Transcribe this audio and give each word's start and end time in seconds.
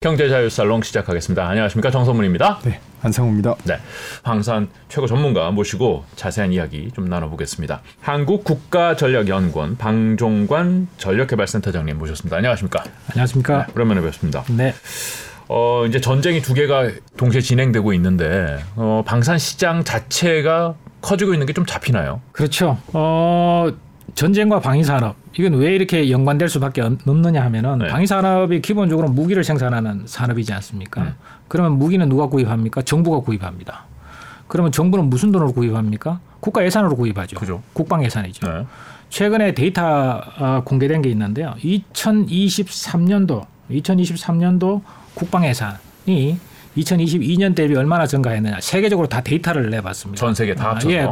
경제자유살롱 0.00 0.82
시작하겠습니다. 0.82 1.44
안녕하십니까 1.48 1.90
정선문입니다. 1.90 2.60
네, 2.62 2.78
안상우입니다. 3.02 3.56
네, 3.64 3.78
방산 4.22 4.68
최고 4.88 5.08
전문가 5.08 5.50
모시고 5.50 6.04
자세한 6.14 6.52
이야기 6.52 6.92
좀 6.94 7.06
나눠보겠습니다. 7.06 7.80
한국 8.00 8.44
국가전략연구원 8.44 9.76
방종관 9.76 10.86
전력개발센터장님 10.98 11.98
모셨습니다. 11.98 12.36
안녕하십니까? 12.36 12.84
안녕하십니까? 13.10 13.66
네, 13.66 13.72
오랜만에 13.74 14.00
뵙습니다. 14.02 14.44
네. 14.50 14.72
어, 15.48 15.84
이제 15.88 16.00
전쟁이 16.00 16.42
두 16.42 16.54
개가 16.54 16.90
동시에 17.16 17.40
진행되고 17.40 17.92
있는데 17.94 18.62
어, 18.76 19.02
방산 19.04 19.36
시장 19.38 19.82
자체가 19.82 20.76
커지고 21.00 21.32
있는 21.32 21.44
게 21.46 21.52
좀 21.52 21.66
잡히나요? 21.66 22.20
그렇죠. 22.30 22.78
어, 22.92 23.66
전쟁과 24.14 24.60
방위 24.60 24.84
산업 24.84 25.16
이건 25.38 25.54
왜 25.54 25.74
이렇게 25.74 26.10
연관될 26.10 26.48
수밖에 26.48 26.80
없느냐 26.80 27.42
하면은 27.44 27.78
네. 27.78 27.86
방위 27.86 28.06
산업이 28.08 28.60
기본적으로 28.60 29.08
무기를 29.08 29.44
생산하는 29.44 30.02
산업이지 30.04 30.52
않습니까? 30.52 31.02
음. 31.02 31.14
그러면 31.46 31.78
무기는 31.78 32.08
누가 32.08 32.26
구입합니까? 32.26 32.82
정부가 32.82 33.20
구입합니다. 33.20 33.84
그러면 34.48 34.72
정부는 34.72 35.04
무슨 35.08 35.30
돈으로 35.30 35.52
구입합니까? 35.52 36.18
국가 36.40 36.64
예산으로 36.64 36.96
구입하죠. 36.96 37.38
그죠. 37.38 37.62
국방 37.72 38.04
예산이죠. 38.04 38.48
네. 38.48 38.66
최근에 39.10 39.54
데이터 39.54 40.20
어, 40.38 40.62
공개된 40.64 41.02
게 41.02 41.08
있는데요. 41.10 41.54
2023년도 41.62 43.46
2023년도 43.70 44.82
국방 45.14 45.46
예산이 45.46 46.38
2022년 46.76 47.54
대비 47.54 47.76
얼마나 47.76 48.06
증가했느냐 48.06 48.58
세계적으로 48.60 49.06
다 49.08 49.20
데이터를 49.20 49.70
내봤습니다. 49.70 50.18
전 50.18 50.34
세계 50.34 50.54
다 50.54 50.66
아, 50.66 50.70
합쳐서. 50.74 50.92
예, 50.92 51.08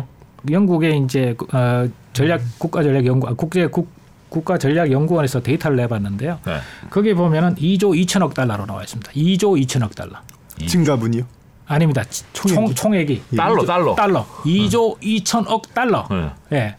영국의 0.51 1.05
이제 1.05 1.37
어, 1.52 1.88
전략 2.13 2.41
국가 2.59 2.83
전략 2.83 3.07
연구 3.07 3.35
국제 3.37 3.66
국, 3.66 3.88
국가 4.29 4.59
전략 4.59 4.91
연구원에서 4.91 5.41
데이터를 5.43 5.77
내봤는데요. 5.77 6.39
네. 6.45 6.59
거기 6.91 7.15
보면은 7.15 7.55
2조 7.57 7.95
2천억 8.07 8.35
달러로 8.35 8.66
나와 8.66 8.82
있습니다. 8.82 9.13
2조 9.13 9.66
2천억 9.66 9.95
달러. 9.95 10.13
이- 10.60 10.66
증가분이요? 10.66 11.23
아닙니다. 11.69 12.02
총, 12.32 12.49
총 12.52 12.65
액이? 12.65 12.74
총액이 12.74 13.23
달러, 13.37 13.65
달러. 13.65 13.95
달러 13.95 14.27
2조 14.45 15.01
2천억 15.01 15.63
달러. 15.74 16.07
네. 16.10 16.30
예. 16.57 16.77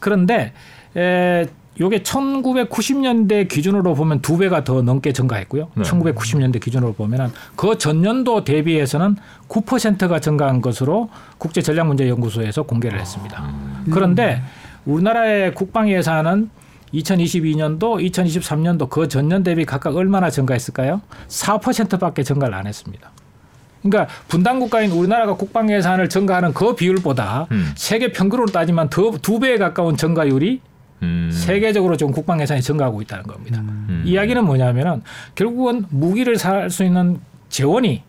그런데 0.00 0.52
에, 0.96 1.46
요게 1.80 2.02
1990년대 2.02 3.48
기준으로 3.48 3.94
보면 3.94 4.20
두 4.20 4.36
배가 4.38 4.62
더 4.64 4.82
넘게 4.82 5.12
증가했고요. 5.12 5.68
네. 5.74 5.82
1990년대 5.82 6.60
기준으로 6.60 6.92
보면은 6.94 7.30
그 7.56 7.78
전년도 7.78 8.44
대비해서는 8.44 9.16
9%가 9.48 10.18
증가한 10.20 10.60
것으로 10.60 11.08
국제 11.38 11.62
전략 11.62 11.86
문제 11.86 12.08
연구소에서 12.08 12.62
공개를 12.64 13.00
했습니다. 13.00 13.50
그런데 13.90 14.42
우리나라의 14.84 15.54
국방 15.54 15.88
예산은 15.90 16.50
2022년도, 16.94 17.78
2023년도 18.10 18.88
그 18.88 19.08
전년 19.08 19.42
대비 19.42 19.64
각각 19.64 19.96
얼마나 19.96 20.30
증가했을까요? 20.30 21.00
4%밖에 21.28 22.22
증가를 22.22 22.54
안 22.54 22.66
했습니다. 22.66 23.10
그러니까 23.82 24.12
분단 24.28 24.60
국가인 24.60 24.92
우리나라가 24.92 25.34
국방 25.34 25.70
예산을 25.70 26.08
증가하는 26.08 26.52
그 26.54 26.74
비율보다 26.76 27.48
음. 27.50 27.72
세계 27.76 28.12
평균으로 28.12 28.46
따지면 28.48 28.90
더 28.90 29.10
두 29.20 29.40
배에 29.40 29.58
가까운 29.58 29.96
증가율이 29.96 30.60
음. 31.02 31.30
세계적으로 31.32 31.96
지금 31.96 32.12
국방 32.12 32.40
예산이 32.40 32.62
증가하고 32.62 33.02
있다는 33.02 33.24
겁니다. 33.24 33.60
음. 33.60 34.02
이야기는 34.06 34.44
뭐냐면은 34.44 35.02
결국은 35.34 35.84
무기를 35.90 36.36
살 36.38 36.70
수 36.70 36.84
있는 36.84 37.18
재원이 37.48 38.02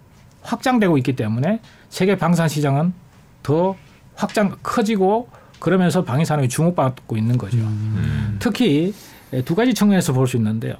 확장되고 0.44 0.98
있기 1.00 1.16
때문에 1.16 1.59
세계 1.89 2.17
방산 2.17 2.48
시장은 2.48 2.94
더 3.42 3.76
확장 4.16 4.56
커지고 4.61 5.28
그러면서 5.67 6.03
방위 6.03 6.25
산업이 6.25 6.50
주목받고 6.50 7.16
있는 7.16 7.38
거죠. 7.38 7.58
음. 7.58 8.36
특히 8.39 8.94
두 9.45 9.56
가지 9.56 9.73
측면에서 9.73 10.11
볼 10.11 10.28
수 10.28 10.36
있는데요. 10.36 10.75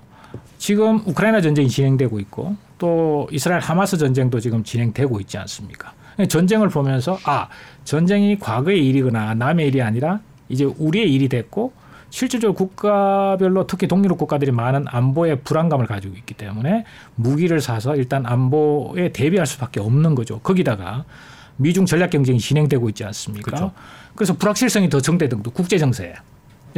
지금 0.58 1.02
우크라이나 1.06 1.40
전쟁이 1.40 1.70
진행되고 1.70 2.20
있고 2.20 2.58
또 2.78 3.28
이스라엘 3.32 3.62
하마스 3.62 3.98
전쟁도 3.98 4.42
지금 4.42 4.62
진행되고 4.64 5.22
있지 5.22 5.38
않습니까? 5.38 5.94
전쟁을 6.28 6.68
보면서 6.68 7.18
아 7.24 7.48
전쟁이 7.86 8.38
과거의 8.38 8.86
일이거나 8.86 9.36
남의 9.36 9.68
일이 9.70 9.82
아니라 9.82 10.20
이제 10.50 10.66
우리의 10.66 11.12
일이 11.14 11.30
됐고 11.30 11.72
실질적으로 12.10 12.54
국가별로 12.54 13.66
특히 13.68 13.88
독립국 13.88 14.18
국가들이 14.18 14.52
많은 14.52 14.86
안보에 14.88 15.36
불안감을 15.40 15.88
가지고 15.88 16.16
있기 16.18 16.34
때문에 16.34 16.84
무기를 17.16 17.62
사서 17.62 17.96
일단 17.96 18.26
안보에 18.26 19.14
대비할 19.14 19.48
수밖에 19.48 19.80
없는 19.80 20.14
거죠. 20.14 20.40
거기다가 20.40 21.06
미중 21.58 21.86
전략 21.86 22.10
경쟁이 22.10 22.40
진행되고 22.40 22.90
있지 22.90 23.04
않습니까? 23.06 23.46
그렇죠. 23.52 23.72
그래서 24.16 24.34
불확실성이 24.34 24.90
더 24.90 25.02
증대된 25.02 25.44
거 25.44 25.52
국제 25.52 25.78
정세에 25.78 26.14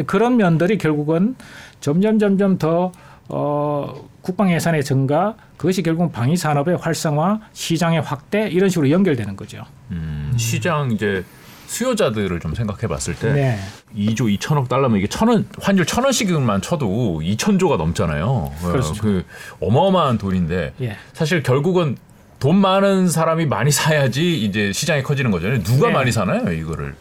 그런 0.06 0.38
면들이 0.38 0.78
결국은 0.78 1.36
점점 1.80 2.20
점점 2.20 2.58
더 2.58 2.92
어, 3.28 4.08
국방 4.22 4.52
예산의 4.52 4.84
증가 4.84 5.36
그것이 5.58 5.82
결국 5.82 6.12
방위 6.12 6.38
산업의 6.38 6.78
활성화, 6.78 7.40
시장의 7.54 8.02
확대 8.02 8.48
이런 8.50 8.70
식으로 8.70 8.90
연결되는 8.90 9.36
거죠. 9.36 9.64
음. 9.92 10.34
시장 10.38 10.92
이제 10.92 11.24
수요자들을 11.68 12.40
좀 12.40 12.54
생각해 12.54 12.88
봤을 12.88 13.16
때 13.16 13.34
네. 13.34 13.60
2조 13.96 14.38
2천억 14.38 14.70
달러면 14.70 15.00
이게 15.00 15.08
천 15.08 15.28
원, 15.30 15.48
환율 15.60 15.86
천 15.86 16.04
원씩만 16.04 16.62
쳐도 16.62 17.22
2천조가 17.24 17.78
넘잖아요. 17.78 18.26
어, 18.26 18.56
그렇죠. 18.62 18.94
그 19.02 19.26
어마어마한 19.60 20.18
돈인데 20.20 20.74
예. 20.82 20.98
사실 21.14 21.42
결국은 21.42 21.98
돈 22.40 22.56
많은 22.58 23.08
사람이 23.10 23.46
많이 23.46 23.72
사야지 23.72 24.44
이제 24.44 24.72
시장이 24.72 25.04
커지는 25.04 25.32
거잖아요. 25.32 25.64
누가 25.64 25.88
네. 25.88 25.94
많이 25.94 26.12
사나요, 26.12 26.52
이거를? 26.52 26.96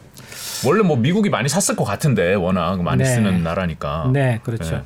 원래 0.67 0.83
뭐 0.83 0.97
미국이 0.97 1.29
많이 1.29 1.49
샀을 1.49 1.77
것 1.77 1.85
같은데 1.85 2.35
워낙 2.35 2.83
많이 2.83 3.03
네. 3.03 3.05
쓰는 3.05 3.43
나라니까. 3.43 4.11
네, 4.13 4.41
그렇죠. 4.43 4.77
네. 4.77 4.83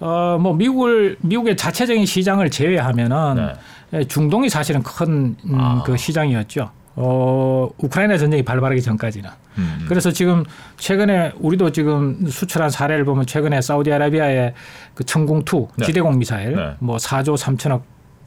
어, 0.00 0.38
뭐 0.40 0.54
미국을 0.54 1.16
미국의 1.20 1.56
자체적인 1.56 2.06
시장을 2.06 2.50
제외하면은 2.50 3.54
예, 3.92 4.04
중동이 4.04 4.48
사실은 4.48 4.82
큰 4.82 5.36
음, 5.44 5.54
아. 5.54 5.82
그 5.84 5.96
시장이었죠. 5.96 6.70
어, 6.96 7.68
우크라이나 7.78 8.16
전쟁이 8.18 8.42
발발하기 8.42 8.82
전까지는. 8.82 9.28
음, 9.58 9.84
그래서 9.88 10.10
지금 10.10 10.44
최근에 10.78 11.32
우리도 11.38 11.72
지금 11.72 12.26
수출한 12.28 12.70
사례를 12.70 13.04
보면 13.04 13.26
최근에 13.26 13.60
사우디아라비아의 13.60 14.54
그 14.94 15.04
천궁2 15.04 15.68
네. 15.76 15.86
지대공 15.86 16.18
미사일 16.18 16.54
네. 16.54 16.74
뭐 16.78 16.96
4조 16.96 17.36
3천억 17.36 17.82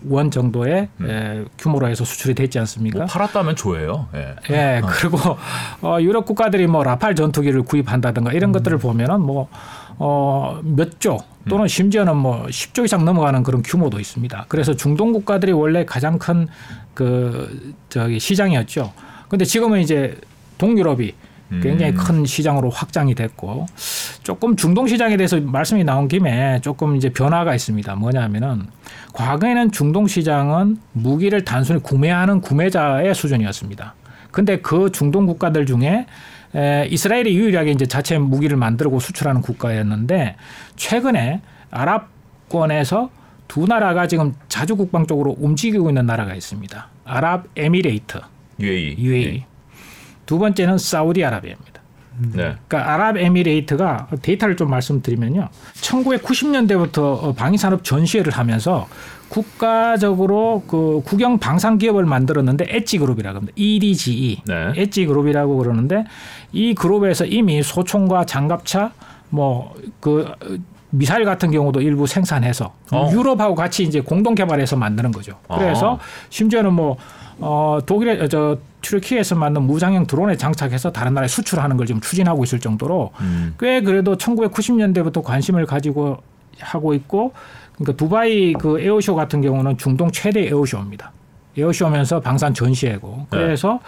원 0.07 0.31
정도의 0.31 0.89
에, 1.03 1.45
규모로 1.57 1.87
해서 1.87 2.05
수출이 2.05 2.35
됐지 2.35 2.59
않습니까? 2.59 2.99
뭐 2.99 3.07
팔았다면 3.07 3.55
줘예요. 3.55 4.07
예. 4.15 4.35
예, 4.49 4.81
그리고 4.85 5.17
어, 5.81 5.97
유럽 6.01 6.25
국가들이 6.25 6.67
뭐 6.67 6.83
라팔 6.83 7.15
전투기를 7.15 7.63
구입한다든가 7.63 8.33
이런 8.33 8.51
것들을 8.51 8.77
보면은 8.77 9.21
뭐 9.21 9.47
어, 9.97 10.59
몇조 10.63 11.17
또는 11.49 11.67
심지어는 11.67 12.15
뭐 12.15 12.45
10조 12.45 12.85
이상 12.85 13.05
넘어가는 13.05 13.43
그런 13.43 13.61
규모도 13.61 13.99
있습니다. 13.99 14.45
그래서 14.47 14.73
중동 14.73 15.11
국가들이 15.11 15.51
원래 15.51 15.85
가장 15.85 16.17
큰 16.17 16.47
그 16.93 17.73
저기 17.89 18.19
시장이었죠. 18.19 18.93
근데 19.29 19.45
지금은 19.45 19.79
이제 19.79 20.19
동유럽이 20.57 21.13
굉장히 21.61 21.91
음. 21.91 21.97
큰 21.97 22.25
시장으로 22.25 22.69
확장이 22.69 23.13
됐고 23.15 23.65
조금 24.23 24.55
중동 24.55 24.87
시장에 24.87 25.17
대해서 25.17 25.39
말씀이 25.39 25.83
나온 25.83 26.07
김에 26.07 26.59
조금 26.61 26.95
이제 26.95 27.09
변화가 27.09 27.53
있습니다. 27.53 27.95
뭐냐면은 27.95 28.67
과거에는 29.13 29.71
중동 29.71 30.07
시장은 30.07 30.77
무기를 30.93 31.43
단순히 31.43 31.81
구매하는 31.81 32.41
구매자의 32.41 33.13
수준이었습니다. 33.13 33.95
근데 34.31 34.59
그 34.59 34.91
중동 34.91 35.25
국가들 35.25 35.65
중에 35.65 36.07
에, 36.55 36.87
이스라엘이 36.89 37.35
유일하게 37.35 37.71
이제 37.71 37.85
자체 37.85 38.17
무기를 38.17 38.57
만들고 38.57 38.99
수출하는 38.99 39.41
국가였는데 39.41 40.35
최근에 40.75 41.41
아랍권에서 41.71 43.09
두 43.47 43.65
나라가 43.67 44.07
지금 44.07 44.33
자주 44.47 44.75
국방 44.75 45.05
쪽으로 45.05 45.35
움직이고 45.39 45.89
있는 45.89 46.05
나라가 46.05 46.33
있습니다. 46.33 46.87
아랍 47.05 47.45
에미레이트, 47.55 48.19
UAE. 48.59 48.95
UAE. 48.97 49.45
두 50.25 50.39
번째는 50.39 50.77
사우디아라비아입니다. 50.77 51.83
네. 52.19 52.55
그러니까 52.67 52.93
아랍에미레이트가 52.93 54.07
데이터를 54.21 54.55
좀 54.55 54.69
말씀드리면요. 54.69 55.49
1990년대부터 55.81 57.35
방위산업 57.35 57.83
전시회를 57.83 58.31
하면서 58.33 58.87
국가적으로 59.29 60.63
그 60.67 61.01
국영 61.05 61.39
방산 61.39 61.79
기업을 61.79 62.05
만들었는데 62.05 62.65
엣지 62.69 62.99
그룹이라고 62.99 63.37
합니다. 63.37 63.53
EDGE. 63.55 64.43
네. 64.45 64.73
엣지 64.75 65.07
그룹이라고 65.07 65.57
그러는데 65.57 66.05
이 66.51 66.75
그룹에서 66.75 67.25
이미 67.25 67.63
소총과 67.63 68.25
장갑차 68.25 68.91
뭐그 69.29 70.35
미사일 70.91 71.25
같은 71.25 71.49
경우도 71.49 71.81
일부 71.81 72.05
생산해서 72.05 72.75
어. 72.91 73.09
유럽하고 73.11 73.55
같이 73.55 73.81
이제 73.81 73.99
공동 73.99 74.35
개발해서 74.35 74.75
만드는 74.75 75.11
거죠. 75.11 75.39
그래서 75.51 75.93
어. 75.93 75.99
심지어는 76.29 76.71
뭐 76.71 76.97
어, 77.39 77.79
독일의 77.85 78.29
저 78.29 78.57
튀르키에서 78.81 79.35
만든 79.35 79.63
무장형 79.63 80.07
드론에 80.07 80.37
장착해서 80.37 80.91
다른 80.91 81.13
나라에 81.13 81.27
수출하는 81.27 81.77
걸 81.77 81.87
지금 81.87 82.01
추진하고 82.01 82.43
있을 82.43 82.59
정도로 82.59 83.11
음. 83.21 83.55
꽤 83.59 83.81
그래도 83.81 84.15
1990년대부터 84.15 85.23
관심을 85.23 85.65
가지고 85.65 86.17
하고 86.59 86.93
있고 86.93 87.33
그러니까 87.75 87.97
두바이 87.97 88.53
그 88.53 88.79
에어쇼 88.79 89.15
같은 89.15 89.41
경우는 89.41 89.77
중동 89.77 90.11
최대 90.11 90.45
에어쇼입니다. 90.47 91.11
에어쇼면서 91.57 92.19
방산 92.19 92.53
전시회고 92.53 93.27
네. 93.31 93.37
그래서 93.37 93.79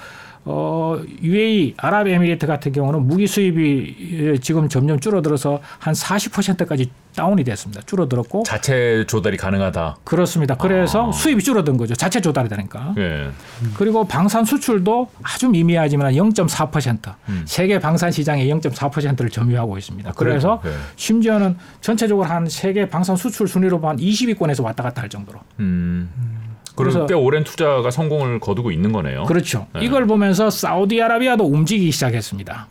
어, 0.47 1.01
UAE 1.23 1.73
아랍에미리트 1.77 2.45
같은 2.45 2.71
경우는 2.71 3.07
무기 3.07 3.25
수입이 3.25 4.39
지금 4.41 4.69
점점 4.69 4.99
줄어들어서 4.99 5.59
한 5.79 5.93
40%까지 5.95 6.91
다운이 7.15 7.43
됐습니다. 7.45 7.81
줄어들었고 7.85 8.43
자체 8.43 9.05
조달이 9.07 9.37
가능하다. 9.37 9.97
그렇습니다. 10.03 10.55
그래서 10.55 11.09
아. 11.09 11.11
수입이 11.11 11.41
줄어든 11.41 11.77
거죠. 11.77 11.95
자체 11.95 12.21
조달이 12.21 12.49
되니까. 12.49 12.93
예. 12.97 13.29
그리고 13.75 14.05
방산 14.05 14.45
수출도 14.45 15.09
아주 15.23 15.49
미미하지만 15.49 16.13
0.4% 16.13 17.13
음. 17.29 17.43
세계 17.45 17.79
방산 17.79 18.11
시장의 18.11 18.47
0.4%를 18.53 19.29
점유하고 19.29 19.77
있습니다. 19.77 20.11
그래서 20.11 20.59
그래도, 20.59 20.77
예. 20.77 20.81
심지어는 20.97 21.57
전체적으로 21.81 22.27
한 22.27 22.47
세계 22.49 22.87
방산 22.87 23.15
수출 23.15 23.47
순위로 23.47 23.79
한 23.79 23.97
20위권에서 23.97 24.61
왔다 24.61 24.83
갔다 24.83 25.01
할 25.01 25.09
정도로. 25.09 25.39
음. 25.59 26.44
그래서 26.75 27.05
꽤 27.05 27.13
오랜 27.13 27.43
투자가 27.43 27.89
성공을 27.91 28.39
거두고 28.39 28.71
있는 28.71 28.91
거네요. 28.91 29.23
그렇죠. 29.23 29.67
네. 29.73 29.85
이걸 29.85 30.05
보면서 30.05 30.49
사우디아라비아도 30.49 31.45
움직이기 31.45 31.91
시작했습니다. 31.91 32.67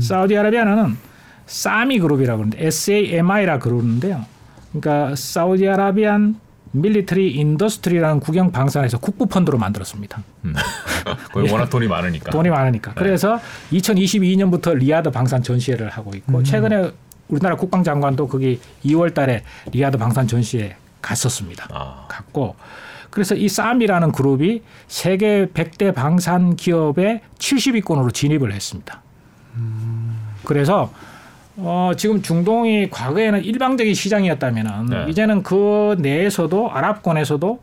사우디아라비아는 0.00 0.96
SAMI 1.46 1.98
그룹이라고 1.98 2.38
그러는데 2.38 2.66
SAMI라 2.66 3.58
그러는데요. 3.58 4.24
그러니까 4.72 5.14
Saudi 5.14 5.66
Arabian 5.66 6.40
Military 6.72 7.32
Industry라는 7.32 8.20
국영 8.20 8.50
방산에서 8.50 8.98
국부 8.98 9.26
펀드로 9.26 9.58
만들었습니다. 9.58 10.22
거기 11.32 11.50
워낙 11.50 11.68
돈이 11.68 11.86
많으니까. 11.86 12.30
돈이 12.30 12.48
많으니까. 12.48 12.94
그래서 12.94 13.38
2022년부터 13.72 14.74
리야드 14.74 15.10
방산 15.10 15.42
전시회를 15.42 15.90
하고 15.90 16.12
있고 16.14 16.42
최근에 16.42 16.90
우리나라 17.28 17.56
국방장관도 17.56 18.28
거기 18.28 18.58
2월 18.86 19.12
달에 19.12 19.42
리야드 19.72 19.98
방산 19.98 20.26
전시회 20.26 20.76
갔었습니다. 21.02 21.68
아. 21.70 22.06
갔고 22.08 22.56
그래서 23.12 23.34
이 23.34 23.46
SAMI라는 23.46 24.10
그룹이 24.10 24.62
세계 24.88 25.46
100대 25.46 25.94
방산 25.94 26.56
기업의 26.56 27.20
70위권으로 27.38 28.12
진입을 28.12 28.52
했습니다. 28.54 29.02
그래서 30.44 30.90
어, 31.56 31.92
지금 31.94 32.22
중동이 32.22 32.88
과거에는 32.88 33.44
일방적인 33.44 33.92
시장이었다면 33.92 34.86
네. 34.86 35.06
이제는 35.10 35.42
그 35.42 35.94
내에서도 35.98 36.70
아랍권에서도 36.70 37.60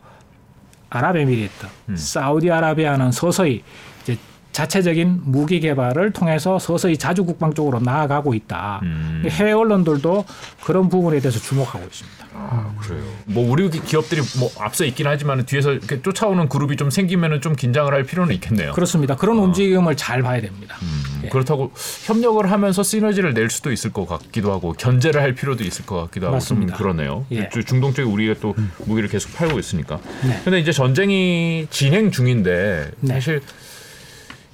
아랍에미리트, 0.88 1.66
음. 1.88 1.96
사우디아라비아는 1.96 3.10
서서히 3.10 3.64
이제 4.02 4.16
자체적인 4.52 5.22
무기 5.24 5.58
개발을 5.58 6.12
통해서 6.12 6.60
서서히 6.60 6.96
자주 6.96 7.24
국방 7.24 7.54
쪽으로 7.54 7.80
나아가고 7.80 8.34
있다. 8.34 8.80
음. 8.84 9.24
해외 9.28 9.50
언론들도 9.50 10.24
그런 10.62 10.88
부분에 10.88 11.18
대해서 11.18 11.40
주목하고 11.40 11.84
있습니다. 11.84 12.19
아, 12.42 12.74
그래요. 12.80 13.02
뭐 13.26 13.48
우리 13.50 13.68
기업들이 13.70 14.20
뭐 14.38 14.50
앞서 14.58 14.84
있긴 14.84 15.06
하지만 15.06 15.44
뒤에서 15.44 15.72
이렇게 15.72 16.00
쫓아오는 16.02 16.48
그룹이 16.48 16.76
좀 16.76 16.90
생기면은 16.90 17.40
좀 17.40 17.54
긴장을 17.54 17.92
할 17.92 18.02
필요는 18.04 18.34
있겠네요. 18.36 18.72
그렇습니다. 18.72 19.14
그런 19.16 19.38
움직임을 19.38 19.96
잘 19.96 20.22
봐야 20.22 20.40
됩니다. 20.40 20.76
음, 20.82 21.20
예. 21.24 21.28
그렇다고 21.28 21.72
협력을 22.06 22.50
하면서 22.50 22.82
시너지를 22.82 23.34
낼 23.34 23.50
수도 23.50 23.70
있을 23.72 23.92
것 23.92 24.06
같기도 24.06 24.52
하고 24.52 24.72
견제를 24.72 25.20
할 25.20 25.34
필요도 25.34 25.62
있을 25.64 25.84
것 25.86 26.00
같기도 26.02 26.26
하고 26.26 26.36
맞습니다. 26.36 26.76
좀 26.76 26.78
그러네요. 26.78 27.26
예. 27.32 27.48
주- 27.50 27.64
중동 27.64 27.92
쪽에 27.92 28.08
우리가 28.08 28.34
또 28.40 28.54
무기를 28.86 29.08
계속 29.08 29.32
팔고 29.34 29.58
있으니까. 29.58 30.00
네. 30.24 30.40
근데 30.44 30.58
이제 30.58 30.72
전쟁이 30.72 31.66
진행 31.70 32.10
중인데 32.10 32.90
네. 33.00 33.14
사실 33.14 33.42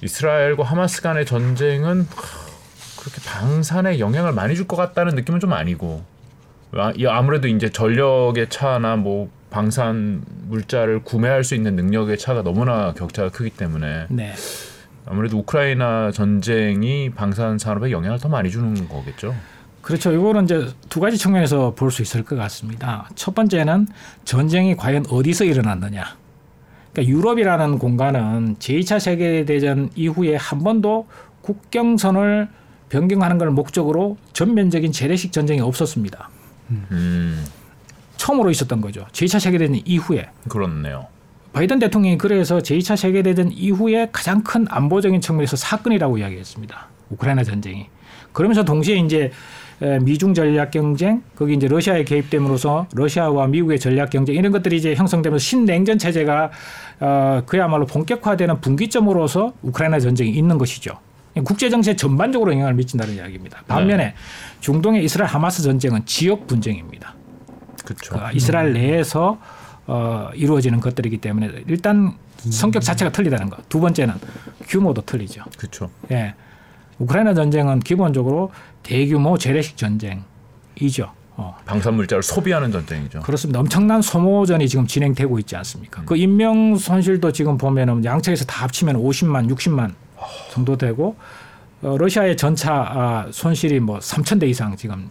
이스라엘과 0.01 0.63
하마스 0.63 1.01
간의 1.01 1.25
전쟁은 1.25 2.01
하, 2.01 2.47
그렇게 2.99 3.21
방산에 3.25 3.99
영향을 3.99 4.33
많이 4.33 4.55
줄 4.55 4.67
것 4.67 4.75
같다는 4.75 5.15
느낌은 5.15 5.39
좀 5.39 5.53
아니고 5.53 6.03
아, 6.73 6.91
이 6.95 7.05
아무래도 7.05 7.47
이제 7.47 7.69
전력의 7.69 8.49
차나 8.49 8.95
뭐 8.97 9.29
방산 9.49 10.23
물자를 10.47 11.03
구매할 11.03 11.43
수 11.43 11.55
있는 11.55 11.75
능력의 11.75 12.17
차가 12.17 12.43
너무나 12.43 12.93
격차가 12.93 13.29
크기 13.29 13.49
때문에 13.49 14.07
네. 14.09 14.33
아무래도 15.05 15.37
우크라이나 15.37 16.11
전쟁이 16.11 17.09
방산 17.09 17.57
산업에 17.57 17.91
영향을 17.91 18.19
더 18.19 18.27
많이 18.27 18.49
주는 18.51 18.87
거겠죠. 18.89 19.33
그렇죠. 19.81 20.11
이거는 20.11 20.43
이제 20.43 20.67
두 20.89 20.99
가지 20.99 21.17
측면에서 21.17 21.73
볼 21.73 21.91
수 21.91 22.01
있을 22.01 22.23
것 22.23 22.35
같습니다. 22.35 23.09
첫 23.15 23.33
번째는 23.33 23.87
전쟁이 24.25 24.75
과연 24.75 25.05
어디서 25.09 25.45
일어났느냐. 25.45 26.03
그러니까 26.91 27.09
유럽이라는 27.15 27.79
공간은 27.79 28.57
제2차 28.59 28.99
세계대전 28.99 29.91
이후에 29.95 30.35
한 30.35 30.59
번도 30.59 31.07
국경선을 31.41 32.49
변경하는 32.89 33.37
걸 33.37 33.51
목적으로 33.51 34.17
전면적인 34.33 34.91
재래식 34.91 35.31
전쟁이 35.31 35.61
없었습니다. 35.61 36.29
음, 36.69 37.45
처음으로 38.17 38.49
있었던 38.51 38.81
거죠. 38.81 39.05
제2차 39.11 39.39
세계대전 39.39 39.81
이후에. 39.85 40.29
그렇네요. 40.49 41.07
바이든 41.53 41.79
대통령이 41.79 42.17
그래서 42.17 42.57
제2차 42.59 42.95
세계대전 42.95 43.51
이후에 43.51 44.09
가장 44.11 44.43
큰 44.43 44.65
안보적인 44.69 45.21
측면에서 45.21 45.55
사건이라고 45.55 46.17
이야기했습니다. 46.17 46.87
우크라이나 47.09 47.43
전쟁이. 47.43 47.87
그러면서 48.31 48.63
동시에 48.63 48.97
이제 48.97 49.31
에, 49.81 49.99
미중 49.99 50.33
전략 50.33 50.71
경쟁, 50.71 51.21
거기 51.35 51.53
이제 51.53 51.67
러시아의 51.67 52.05
개입됨으로써 52.05 52.87
러시아와 52.93 53.47
미국의 53.47 53.79
전략 53.79 54.09
경쟁 54.09 54.35
이런 54.35 54.51
것들이 54.51 54.75
이제 54.77 54.95
형성되면서 54.95 55.43
신냉전 55.43 55.97
체제가 55.99 56.51
어, 56.99 57.41
그야말로 57.45 57.85
본격화되는 57.85 58.61
분기점으로서 58.61 59.53
우크라이나 59.61 59.99
전쟁이 59.99 60.31
있는 60.31 60.57
것이죠. 60.57 60.99
국제 61.43 61.69
정세 61.69 61.95
전반적으로 61.95 62.51
영향을 62.51 62.73
미친다는 62.73 63.15
이야기입니다. 63.15 63.63
반면에 63.67 64.13
중동의 64.59 65.03
이스라엘 65.03 65.29
하마스 65.29 65.61
전쟁은 65.61 66.05
지역 66.05 66.47
분쟁입니다. 66.47 67.15
그렇죠. 67.83 68.15
그 68.15 68.35
이스라엘 68.35 68.73
내에서 68.73 69.39
어, 69.87 70.29
이루어지는 70.35 70.79
것들이기 70.79 71.17
때문에 71.19 71.63
일단 71.67 72.13
성격 72.37 72.81
자체가 72.81 73.11
틀리다는 73.11 73.49
것. 73.49 73.67
두 73.69 73.79
번째는 73.79 74.15
규모도 74.67 75.01
틀리죠. 75.01 75.43
그렇죠. 75.57 75.89
예. 76.11 76.35
우크라이나 76.99 77.33
전쟁은 77.33 77.79
기본적으로 77.79 78.51
대규모 78.83 79.37
재래식 79.37 79.77
전쟁이죠. 79.77 81.11
어. 81.37 81.55
방산 81.65 81.93
물자를 81.95 82.23
소비하는 82.23 82.71
전쟁이죠. 82.71 83.21
그렇습니다. 83.21 83.59
엄청난 83.59 84.01
소모전이 84.01 84.67
지금 84.67 84.87
진행되고 84.87 85.37
있지 85.39 85.55
않습니까? 85.55 86.03
그 86.05 86.17
인명 86.17 86.75
손실도 86.75 87.31
지금 87.31 87.57
보면은 87.57 88.03
양측에서 88.03 88.45
다 88.45 88.63
합치면 88.63 88.95
50만, 88.95 89.49
60만 89.49 89.93
정도 90.51 90.77
되고 90.77 91.15
어, 91.81 91.95
러시아의 91.97 92.37
전차 92.37 92.73
아, 92.73 93.27
손실이 93.31 93.79
뭐 93.79 93.99
3천 93.99 94.39
대 94.39 94.47
이상 94.47 94.75
지금 94.75 95.09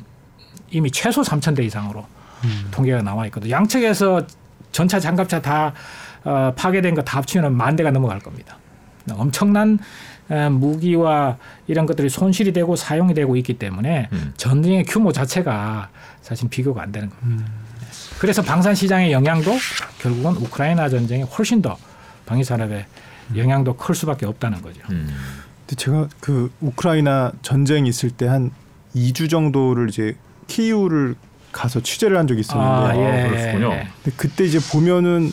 이미 0.70 0.90
최소 0.90 1.22
3천 1.22 1.54
대 1.56 1.62
이상으로 1.64 2.04
통계가 2.70 3.02
나와 3.02 3.24
있거든요. 3.26 3.50
양측에서 3.52 4.26
전차 4.72 5.00
장갑차 5.00 5.40
다 5.42 5.72
어, 6.24 6.52
파괴된 6.56 6.94
거 6.94 7.02
다 7.02 7.18
합치면 7.18 7.54
만 7.56 7.76
대가 7.76 7.90
넘어갈 7.90 8.18
겁니다. 8.18 8.58
엄청난 9.12 9.78
에, 10.28 10.48
무기와 10.48 11.36
이런 11.68 11.86
것들이 11.86 12.08
손실이 12.08 12.52
되고 12.52 12.74
사용이 12.74 13.14
되고 13.14 13.36
있기 13.36 13.54
때문에 13.54 14.08
음. 14.12 14.34
전쟁의 14.36 14.84
규모 14.84 15.12
자체가 15.12 15.88
사실 16.20 16.48
비교가 16.48 16.82
안 16.82 16.90
되는 16.90 17.08
겁니다. 17.10 17.44
그래서 18.18 18.42
방산 18.42 18.74
시장의 18.74 19.12
영향도 19.12 19.52
결국은 20.00 20.32
우크라이나 20.32 20.88
전쟁이 20.88 21.22
훨씬 21.22 21.62
더 21.62 21.76
방위 22.26 22.42
산업에 22.42 22.86
영향도 23.34 23.74
클 23.76 23.94
수밖에 23.94 24.26
없다는 24.26 24.62
거죠. 24.62 24.80
음. 24.90 25.08
근데 25.66 25.74
제가 25.76 26.08
그 26.20 26.52
우크라이나 26.60 27.32
전쟁 27.42 27.86
있을 27.86 28.10
때 28.10 28.26
한 28.26 28.50
2주 28.94 29.28
정도를 29.28 29.88
이제 29.88 30.16
키이우를 30.46 31.16
가서 31.52 31.80
취재를 31.80 32.16
한 32.18 32.26
적이 32.26 32.40
있었는데 32.40 32.70
아, 33.24 33.28
그러시군요. 33.28 33.70
근데 33.70 34.16
그때 34.16 34.44
이제 34.44 34.58
보면은 34.72 35.32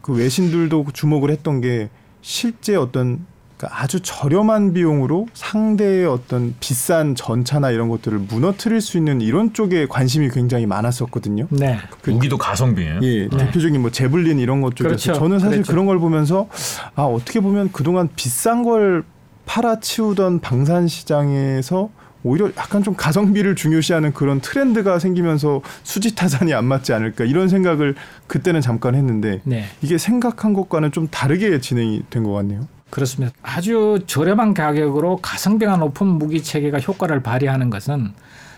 그 0.00 0.12
외신들도 0.14 0.86
주목을 0.92 1.30
했던 1.30 1.60
게 1.60 1.88
실제 2.22 2.74
어떤 2.76 3.26
그러니까 3.56 3.82
아주 3.82 4.00
저렴한 4.00 4.74
비용으로 4.74 5.28
상대의 5.32 6.06
어떤 6.06 6.54
비싼 6.60 7.14
전차나 7.14 7.70
이런 7.70 7.88
것들을 7.88 8.18
무너뜨릴 8.18 8.80
수 8.80 8.98
있는 8.98 9.20
이런 9.22 9.52
쪽에 9.54 9.86
관심이 9.86 10.28
굉장히 10.30 10.66
많았었거든요. 10.66 11.46
네. 11.50 11.78
그- 12.02 12.10
무기도 12.10 12.36
가성비예요. 12.36 13.00
예, 13.02 13.28
대표적인 13.28 13.80
뭐 13.80 13.90
제블린 13.90 14.38
이런 14.38 14.60
것 14.60 14.76
쪽에서 14.76 14.96
그렇죠. 14.96 15.12
저는 15.14 15.38
사실 15.38 15.58
그렇죠. 15.58 15.72
그런 15.72 15.86
걸 15.86 15.98
보면서 15.98 16.48
아 16.94 17.02
어떻게 17.04 17.40
보면 17.40 17.70
그동안 17.72 18.08
비싼 18.14 18.62
걸 18.62 19.04
팔아치우던 19.46 20.40
방산 20.40 20.86
시장에서 20.88 21.88
오히려 22.24 22.48
약간 22.58 22.82
좀 22.82 22.94
가성비를 22.96 23.54
중요시하는 23.54 24.12
그런 24.12 24.40
트렌드가 24.40 24.98
생기면서 24.98 25.62
수지타산이 25.84 26.52
안 26.52 26.64
맞지 26.64 26.92
않을까 26.92 27.24
이런 27.24 27.48
생각을 27.48 27.94
그때는 28.26 28.60
잠깐 28.60 28.96
했는데 28.96 29.40
네. 29.44 29.64
이게 29.80 29.96
생각한 29.96 30.52
것과는 30.52 30.90
좀 30.92 31.06
다르게 31.08 31.60
진행이 31.60 32.02
된 32.10 32.24
것 32.24 32.32
같네요. 32.32 32.66
그렇습니다. 32.90 33.34
아주 33.42 33.98
저렴한 34.06 34.54
가격으로 34.54 35.18
가성비가 35.18 35.76
높은 35.76 36.06
무기 36.06 36.42
체계가 36.42 36.78
효과를 36.78 37.22
발휘하는 37.22 37.70
것은 37.70 38.12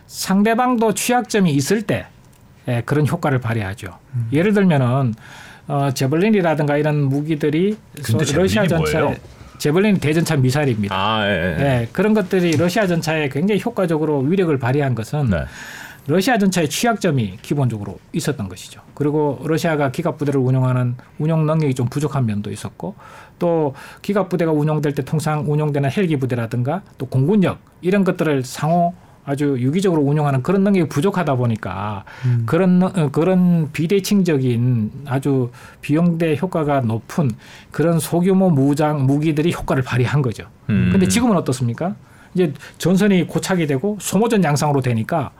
상대방도 0.06 0.94
취약점이 0.94 1.50
있을 1.52 1.82
때 1.82 2.06
예, 2.68 2.82
그런 2.84 3.06
효과를 3.06 3.40
발휘하죠. 3.40 3.88
예를 4.32 4.52
들면은 4.52 5.14
어, 5.66 5.90
제블린이라든가 5.92 6.76
이런 6.76 7.02
무기들이 7.04 7.76
소- 8.02 8.18
러시아 8.34 8.64
뭐예요? 8.64 9.14
제블린 9.58 9.98
대전차 9.98 10.36
미사일입니다. 10.36 10.94
아, 10.94 11.26
예, 11.26 11.32
예. 11.58 11.62
예, 11.82 11.88
그런 11.92 12.14
것들이 12.14 12.52
러시아 12.52 12.86
전차에 12.86 13.28
굉장히 13.28 13.60
효과적으로 13.64 14.20
위력을 14.20 14.56
발휘한 14.58 14.94
것은 14.94 15.30
네. 15.30 15.44
러시아 16.06 16.38
전차의 16.38 16.70
취약점이 16.70 17.38
기본적으로 17.42 17.98
있었던 18.12 18.48
것이죠. 18.48 18.80
그리고 18.94 19.42
러시아가 19.44 19.90
기갑 19.90 20.16
부대를 20.16 20.40
운영하는 20.40 20.96
운영 21.18 21.44
능력이 21.44 21.74
좀 21.74 21.88
부족한 21.88 22.24
면도 22.24 22.50
있었고 22.50 22.94
또 23.38 23.74
기갑 24.02 24.28
부대가 24.28 24.52
운영될 24.52 24.94
때 24.94 25.04
통상 25.04 25.44
운영되는 25.46 25.90
헬기 25.90 26.16
부대라든가 26.16 26.82
또 26.98 27.06
공군력 27.06 27.58
이런 27.80 28.04
것들을 28.04 28.44
상호 28.44 28.94
아주 29.24 29.56
유기적으로 29.58 30.00
운영하는 30.00 30.42
그런 30.42 30.64
능력이 30.64 30.88
부족하다 30.88 31.34
보니까 31.36 32.04
음. 32.24 32.44
그런 32.46 32.82
어, 32.82 33.10
그런 33.12 33.70
비대칭적인 33.72 34.90
아주 35.04 35.50
비용대 35.82 36.38
효과가 36.40 36.80
높은 36.80 37.30
그런 37.70 37.98
소규모 37.98 38.48
무장 38.48 39.04
무기들이 39.04 39.52
효과를 39.52 39.82
발휘한 39.82 40.22
거죠. 40.22 40.44
음. 40.70 40.88
근데 40.90 41.06
지금은 41.06 41.36
어떻습니까? 41.36 41.94
이제 42.32 42.54
전선이 42.78 43.26
고착이 43.26 43.66
되고 43.66 43.98
소모전 44.00 44.42
양상으로 44.42 44.80
되니까 44.80 45.30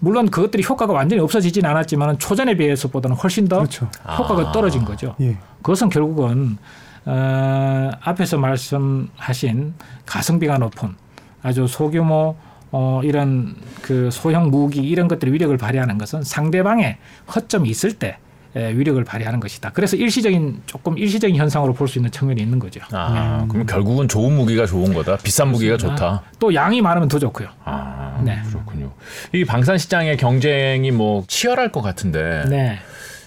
물론 0.00 0.28
그것들이 0.28 0.64
효과가 0.68 0.92
완전히 0.92 1.22
없어지진 1.22 1.64
않았지만 1.64 2.18
초전에 2.18 2.56
비해서보다는 2.56 3.16
훨씬 3.16 3.46
더 3.46 3.58
그렇죠. 3.58 3.88
효과가 4.04 4.48
아. 4.48 4.52
떨어진 4.52 4.84
거죠. 4.84 5.14
예. 5.20 5.36
그것은 5.58 5.90
결국은 5.90 6.58
어, 7.04 7.90
앞에서 8.00 8.38
말씀하신 8.38 9.74
가성비가 10.06 10.58
높은 10.58 10.94
아주 11.42 11.66
소규모 11.66 12.36
어, 12.70 13.00
이런 13.04 13.56
그 13.82 14.10
소형 14.10 14.50
무기 14.50 14.80
이런 14.82 15.08
것들의 15.08 15.32
위력을 15.34 15.56
발휘하는 15.56 15.98
것은 15.98 16.22
상대방의 16.22 16.96
허점이 17.34 17.68
있을 17.68 17.92
때 17.94 18.16
에, 18.54 18.72
위력을 18.76 19.02
발휘하는 19.04 19.40
것이다. 19.40 19.70
그래서 19.72 19.96
일시적인 19.96 20.62
조금 20.66 20.96
일시적인 20.98 21.36
현상으로 21.36 21.72
볼 21.72 21.88
수 21.88 21.98
있는 21.98 22.10
측면이 22.10 22.40
있는 22.40 22.58
거죠. 22.58 22.80
아, 22.92 23.46
그럼 23.48 23.64
결국은 23.66 24.08
좋은 24.08 24.34
무기가 24.34 24.66
좋은 24.66 24.92
거다. 24.92 25.16
비싼 25.16 25.48
무기가. 25.48 25.76
좋다. 25.78 26.22
또 26.38 26.54
양이 26.54 26.80
많으면 26.82 27.08
더 27.08 27.18
좋고요. 27.18 27.48
아, 27.64 28.20
네. 28.22 28.40
그렇군요. 28.48 28.92
이 29.34 29.44
방산 29.46 29.78
시장의 29.78 30.18
경쟁이 30.18 30.90
뭐 30.90 31.24
치열할 31.28 31.72
것 31.72 31.80
같은데 31.80 32.44
네. 32.48 32.78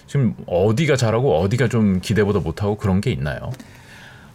지금 0.06 0.34
어디가 0.46 0.96
잘하고 0.96 1.38
어디가 1.40 1.68
좀 1.68 2.00
기대보다 2.00 2.40
못하고 2.40 2.76
그런 2.76 3.00
게 3.00 3.10
있나요? 3.10 3.50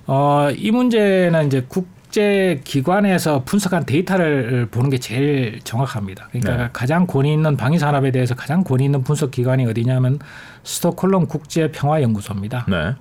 어, 0.07 0.49
이 0.55 0.71
문제는 0.71 1.47
이제 1.47 1.65
국제 1.67 2.59
기관에서 2.63 3.43
분석한 3.45 3.85
데이터를 3.85 4.67
보는 4.69 4.89
게 4.89 4.97
제일 4.97 5.59
정확합니다. 5.63 6.27
그러니까 6.31 6.63
네. 6.63 6.69
가장 6.73 7.07
권위 7.07 7.31
있는 7.31 7.55
방위 7.55 7.79
산업에 7.79 8.11
대해서 8.11 8.35
가장 8.35 8.63
권위 8.63 8.85
있는 8.85 9.03
분석 9.03 9.31
기관이 9.31 9.65
어디냐면 9.65 10.19
스톡홀름 10.63 11.27
국제 11.27 11.71
평화 11.71 12.01
연구소입니다. 12.01 12.65
네. 12.67 12.95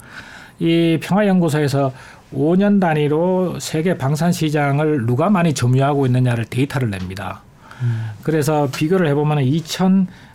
이 0.61 0.99
평화 1.03 1.27
연구소에서 1.27 1.93
5년 2.33 2.81
단위로 2.81 3.59
세계 3.59 3.99
방산 3.99 4.31
시장을 4.31 5.07
누가 5.07 5.31
많이 5.31 5.53
점유하고 5.53 6.07
있느냐를 6.07 6.45
데이터를 6.45 6.91
냅니다. 6.91 7.43
그래서 8.23 8.69
비교를 8.71 9.09
해보면 9.09 9.39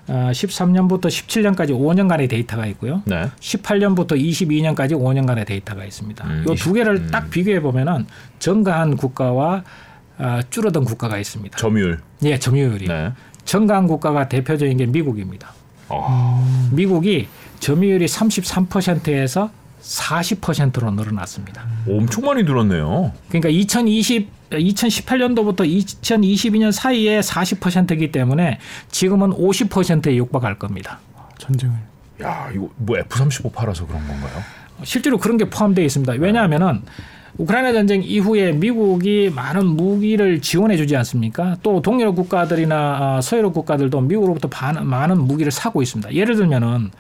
2013년부터 0.08 1.06
17년까지 1.08 1.70
5년간의 1.72 2.30
데이터가 2.30 2.66
있고요. 2.68 3.02
네. 3.06 3.30
18년부터 3.40 4.12
22년까지 4.12 4.92
5년간의 4.92 5.46
데이터가 5.48 5.84
있습니다. 5.86 6.26
음, 6.28 6.46
이 6.48 6.52
이십- 6.52 6.58
두 6.64 6.74
개를 6.74 6.96
음. 6.98 7.10
딱 7.12 7.30
비교해 7.30 7.60
보면은 7.62 8.06
증가한 8.40 8.98
국가와 8.98 9.64
아, 10.18 10.42
줄어든 10.50 10.86
국가가 10.86 11.18
있습니다. 11.18 11.58
점유율. 11.58 12.00
예, 12.24 12.40
점유율이 12.40 12.88
네. 12.88 13.12
증가한 13.44 13.88
국가가 13.88 14.30
대표적인 14.30 14.78
게 14.78 14.86
미국입니다. 14.86 15.50
어. 15.90 16.70
미국이 16.72 17.28
점유율이 17.60 18.06
33%에서 18.06 19.50
40%로 19.86 20.92
늘어났습니다. 20.92 21.64
엄청 21.88 22.26
많이 22.26 22.44
늘었네요. 22.44 23.14
그러니까 23.30 23.50
2020 23.50 24.34
2018년도부터 24.52 25.60
2022년 25.68 26.72
사이에 26.72 27.20
40%이기 27.20 28.12
때문에 28.12 28.60
지금은 28.90 29.32
50%에 29.32 30.16
육박할 30.16 30.58
겁니다. 30.58 31.00
전쟁을. 31.38 31.76
야, 32.22 32.50
이거 32.54 32.70
뭐 32.78 32.98
F35 32.98 33.52
팔아서 33.54 33.86
그런 33.86 34.08
건가요? 34.08 34.32
실제로 34.84 35.18
그런 35.18 35.38
게 35.38 35.50
포함되어 35.50 35.84
있습니다. 35.86 36.14
왜냐하면은 36.14 36.82
우크라이나 37.38 37.74
전쟁 37.74 38.02
이후에 38.04 38.54
미국이 38.54 39.32
많은 39.36 39.66
무기를 39.66 40.42
지원해 40.42 40.78
주지 40.78 40.96
않습니까? 40.96 41.58
또 41.62 41.82
동유럽 41.82 42.16
국가들이나 42.16 42.76
아, 43.18 43.22
서유럽 43.22 43.54
국가들도 43.54 44.00
미국으로부터 44.02 44.48
반- 44.48 44.88
많은 44.88 45.20
무기를 45.22 45.52
사고 45.52 45.82
있습니다. 45.82 46.14
예를 46.14 46.36
들면은 46.38 46.92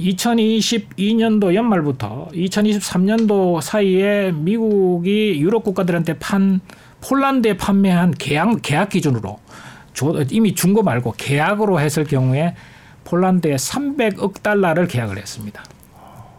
2022년도 0.00 1.54
연말부터 1.54 2.28
2023년도 2.32 3.60
사이에 3.60 4.32
미국이 4.32 5.38
유럽 5.40 5.62
국가들한테 5.64 6.14
판 6.18 6.60
폴란드에 7.02 7.56
판매한 7.56 8.12
계약 8.12 8.58
계약 8.62 8.88
기준으로 8.90 9.38
조- 9.92 10.22
이미 10.30 10.54
준 10.54 10.74
거 10.74 10.82
말고 10.82 11.14
계약으로 11.16 11.80
했을 11.80 12.04
경우에 12.04 12.54
폴란드에 13.04 13.56
300억 13.56 14.42
달러를 14.42 14.86
계약을 14.86 15.18
했습니다. 15.18 15.62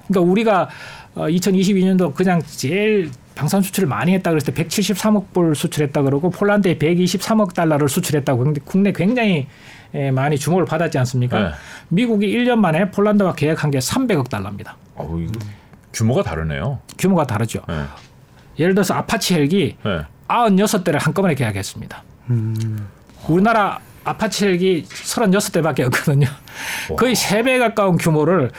그러니까 0.08 0.32
우리가 0.32 0.70
어, 1.16 1.26
2022년도 1.28 2.14
그냥 2.14 2.42
제일 2.46 3.12
방산 3.36 3.62
수출을 3.62 3.88
많이 3.90 4.14
했다 4.14 4.30
그랬을 4.30 4.54
때 4.54 4.64
173억 4.64 5.26
불 5.34 5.56
수출했다 5.56 6.02
그러고 6.04 6.30
폴란드에 6.30 6.78
123억 6.78 7.54
달러를 7.54 7.90
수출했다고 7.90 8.54
국내 8.66 8.92
굉장히 8.94 9.32
에, 9.38 9.48
많이 10.14 10.38
주목을 10.38 10.66
받았지 10.66 10.98
않습니까? 11.00 11.40
네. 11.40 11.52
미국이 11.90 12.28
1년 12.28 12.56
만에 12.58 12.92
폴란드와 12.92 13.34
계약한 13.34 13.72
게 13.72 13.80
300억 13.80 14.30
달러입니다. 14.30 14.78
어우, 14.96 15.28
규모가 15.94 16.24
다르네요. 16.24 16.80
규모가 16.98 17.26
다르죠. 17.26 17.62
네. 17.68 17.84
예를 18.60 18.74
들어서 18.76 18.94
아파치 18.94 19.34
헬기 19.34 19.78
네. 19.84 20.02
96대를 20.28 21.00
한꺼번에 21.00 21.36
계약했습니다. 21.36 22.04
음. 22.30 22.88
우리나라 23.28 23.80
아파치 24.04 24.46
헬기 24.46 24.84
36대밖에 24.84 25.82
없거든요. 25.88 26.28
거의 26.98 27.14
3배 27.16 27.60
가까운 27.60 27.98
규모를 27.98 28.52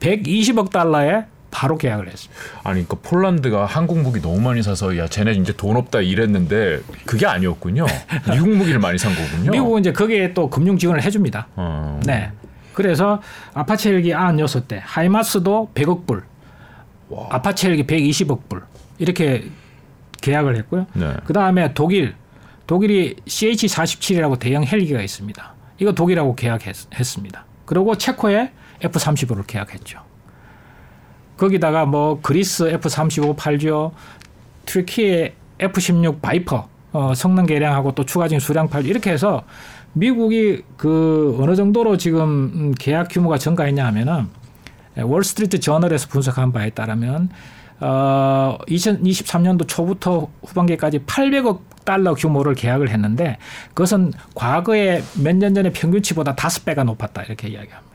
120억 0.00 0.70
달러에 0.70 1.24
바로 1.50 1.78
계약을 1.78 2.08
했습니다. 2.08 2.42
아니, 2.64 2.86
그러니까 2.86 3.08
폴란드가 3.08 3.66
한국 3.66 3.98
무기 4.00 4.20
너무 4.20 4.40
많이 4.40 4.62
사서 4.62 4.96
야, 4.98 5.06
쟤네 5.06 5.32
이제 5.32 5.52
돈 5.56 5.76
없다 5.76 6.00
이랬는데 6.00 6.80
그게 7.04 7.26
아니었군요. 7.26 7.86
미국 8.30 8.50
무기를 8.50 8.78
많이 8.78 8.98
산 8.98 9.14
거군요. 9.14 9.50
미국은 9.52 9.80
이제 9.80 9.92
거기에 9.92 10.34
또 10.34 10.50
금융 10.50 10.76
지원을 10.76 11.02
해줍니다. 11.02 11.48
어. 11.56 12.00
네. 12.04 12.30
그래서 12.74 13.22
아파치 13.54 13.88
헬기 13.88 14.12
96대, 14.12 14.80
HIMARS도 14.82 15.70
100억 15.74 16.06
불, 16.06 16.24
와. 17.08 17.28
아파치 17.30 17.68
헬기 17.68 17.86
120억 17.86 18.48
불 18.50 18.64
이렇게 18.98 19.48
계약을 20.20 20.56
했고요. 20.56 20.86
네. 20.92 21.14
그 21.24 21.32
다음에 21.32 21.72
독일, 21.72 22.14
독일이 22.66 23.16
CH-47이라고 23.26 24.38
대형 24.38 24.64
헬기가 24.64 25.00
있습니다. 25.00 25.54
이거 25.78 25.92
독일하고 25.92 26.34
계약했습니다. 26.34 27.44
그리고 27.64 27.96
체코에 27.96 28.52
F-35를 28.82 29.46
계약했죠. 29.46 30.05
거기다가 31.36 31.84
뭐 31.86 32.18
그리스 32.22 32.64
F-35 32.68 33.36
팔죠. 33.36 33.92
튀르키예 34.66 35.34
F-16 35.58 36.20
Viper 36.20 36.68
어, 36.92 37.14
성능 37.14 37.46
개량하고 37.46 37.92
또 37.92 38.04
추가적인 38.04 38.40
수량 38.40 38.68
팔죠. 38.68 38.88
이렇게 38.88 39.10
해서 39.10 39.42
미국이 39.92 40.62
그 40.76 41.36
어느 41.40 41.54
정도로 41.54 41.96
지금 41.96 42.22
음, 42.54 42.74
계약 42.78 43.08
규모가 43.10 43.38
증가했냐 43.38 43.84
하면은 43.86 44.28
월스트리트 44.98 45.60
저널에서 45.60 46.08
분석한 46.08 46.52
바에 46.52 46.70
따르면 46.70 47.28
어 47.80 48.56
2023년도 48.68 49.68
초부터 49.68 50.28
후반기까지 50.42 51.00
800억 51.00 51.60
달러 51.84 52.14
규모를 52.14 52.54
계약을 52.54 52.88
했는데 52.88 53.36
그것은 53.74 54.12
과거에 54.34 55.02
몇 55.22 55.36
년 55.36 55.54
전에 55.54 55.70
평균치보다 55.70 56.34
다섯 56.34 56.64
배가 56.64 56.84
높았다 56.84 57.22
이렇게 57.24 57.48
이야기합니다. 57.48 57.85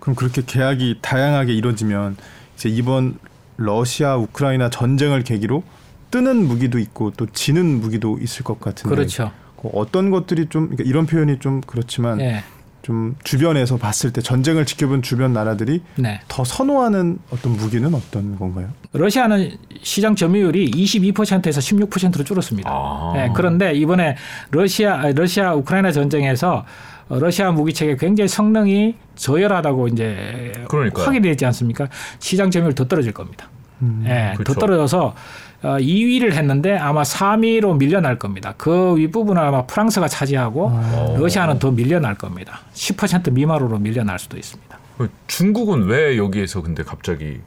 그럼 0.00 0.14
그렇게 0.14 0.42
계약이 0.44 0.98
다양하게 1.02 1.52
이루어지면 1.52 2.16
이제 2.54 2.68
이번 2.68 3.18
러시아 3.56 4.16
우크라이나 4.16 4.70
전쟁을 4.70 5.24
계기로 5.24 5.62
뜨는 6.10 6.46
무기도 6.46 6.78
있고 6.78 7.12
또 7.16 7.26
지는 7.26 7.80
무기도 7.80 8.18
있을 8.18 8.44
것 8.44 8.60
같은데 8.60 8.94
그렇죠. 8.94 9.32
그 9.60 9.68
어떤 9.72 10.10
것들이 10.10 10.46
좀 10.48 10.66
그러니까 10.66 10.84
이런 10.84 11.06
표현이 11.06 11.38
좀 11.40 11.60
그렇지만 11.60 12.20
예. 12.20 12.44
좀 12.86 13.16
주변에서 13.24 13.78
봤을 13.78 14.12
때 14.12 14.20
전쟁을 14.20 14.64
지켜본 14.64 15.02
주변 15.02 15.32
나라들이 15.32 15.82
네. 15.96 16.20
더 16.28 16.44
선호하는 16.44 17.18
어떤 17.30 17.56
무기는 17.56 17.92
어떤 17.92 18.38
건가요? 18.38 18.68
러시아는 18.92 19.56
시장 19.82 20.14
점유율이 20.14 20.70
22%에서 20.70 21.60
16%로 21.60 22.22
줄었습니다. 22.22 22.70
아. 22.72 23.12
네, 23.16 23.32
그런데 23.34 23.74
이번에 23.74 24.16
러시아 24.52 25.00
아, 25.00 25.12
러시아 25.12 25.54
우크라이나 25.54 25.90
전쟁에서 25.90 26.58
어, 26.58 26.64
러시아 27.08 27.52
무기 27.52 27.72
체계 27.72 27.96
굉장히 27.96 28.28
성능이 28.28 28.96
저열하다고 29.14 29.88
이제 29.88 30.52
그러니까요. 30.68 31.04
확인이 31.06 31.28
되지 31.28 31.46
않습니까? 31.46 31.88
시장 32.18 32.50
점유율 32.50 32.74
더 32.74 32.86
떨어질 32.86 33.12
겁니다. 33.12 33.48
음. 33.82 34.04
예, 34.06 34.32
그렇죠. 34.34 34.54
더 34.54 34.60
떨어져서 34.60 35.14
어, 35.62 35.76
2위를 35.78 36.32
했는데 36.32 36.76
아마 36.76 37.02
3위로 37.02 37.76
밀려날 37.78 38.18
겁니다. 38.18 38.54
그 38.56 38.96
윗부분을 38.96 39.40
아마 39.42 39.66
프랑스가 39.66 40.08
차지하고 40.08 40.70
어. 40.72 41.16
러시아는 41.18 41.58
더 41.58 41.70
밀려날 41.70 42.14
겁니다. 42.14 42.60
10% 42.74 43.32
미만으로 43.32 43.78
밀려날 43.78 44.18
수도 44.18 44.36
있습니다. 44.36 44.78
그 44.98 45.10
중국은 45.26 45.84
왜 45.86 46.16
여기에서 46.16 46.62
근데 46.62 46.82
갑자기 46.82 47.40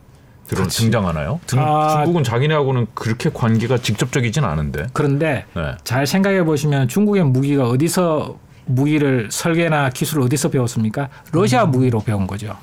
들어. 0.47 0.65
등장하나요? 0.67 1.39
등, 1.45 1.59
아. 1.59 1.89
중국은 1.97 2.23
자기네하고는 2.23 2.87
그렇게 2.93 3.29
관계가 3.31 3.77
직접적이진 3.77 4.43
않은데. 4.43 4.87
그런데 4.93 5.45
네. 5.55 5.75
잘 5.83 6.07
생각해 6.07 6.43
보시면 6.43 6.87
중국의 6.87 7.23
무기가 7.25 7.67
어디서 7.67 8.37
무기를 8.69 9.27
설계나 9.31 9.89
기술을 9.89 10.23
어디서 10.23 10.49
배웠습니까? 10.49 11.09
러시아 11.31 11.65
무기로 11.65 12.01
배운 12.01 12.27
거죠. 12.27 12.55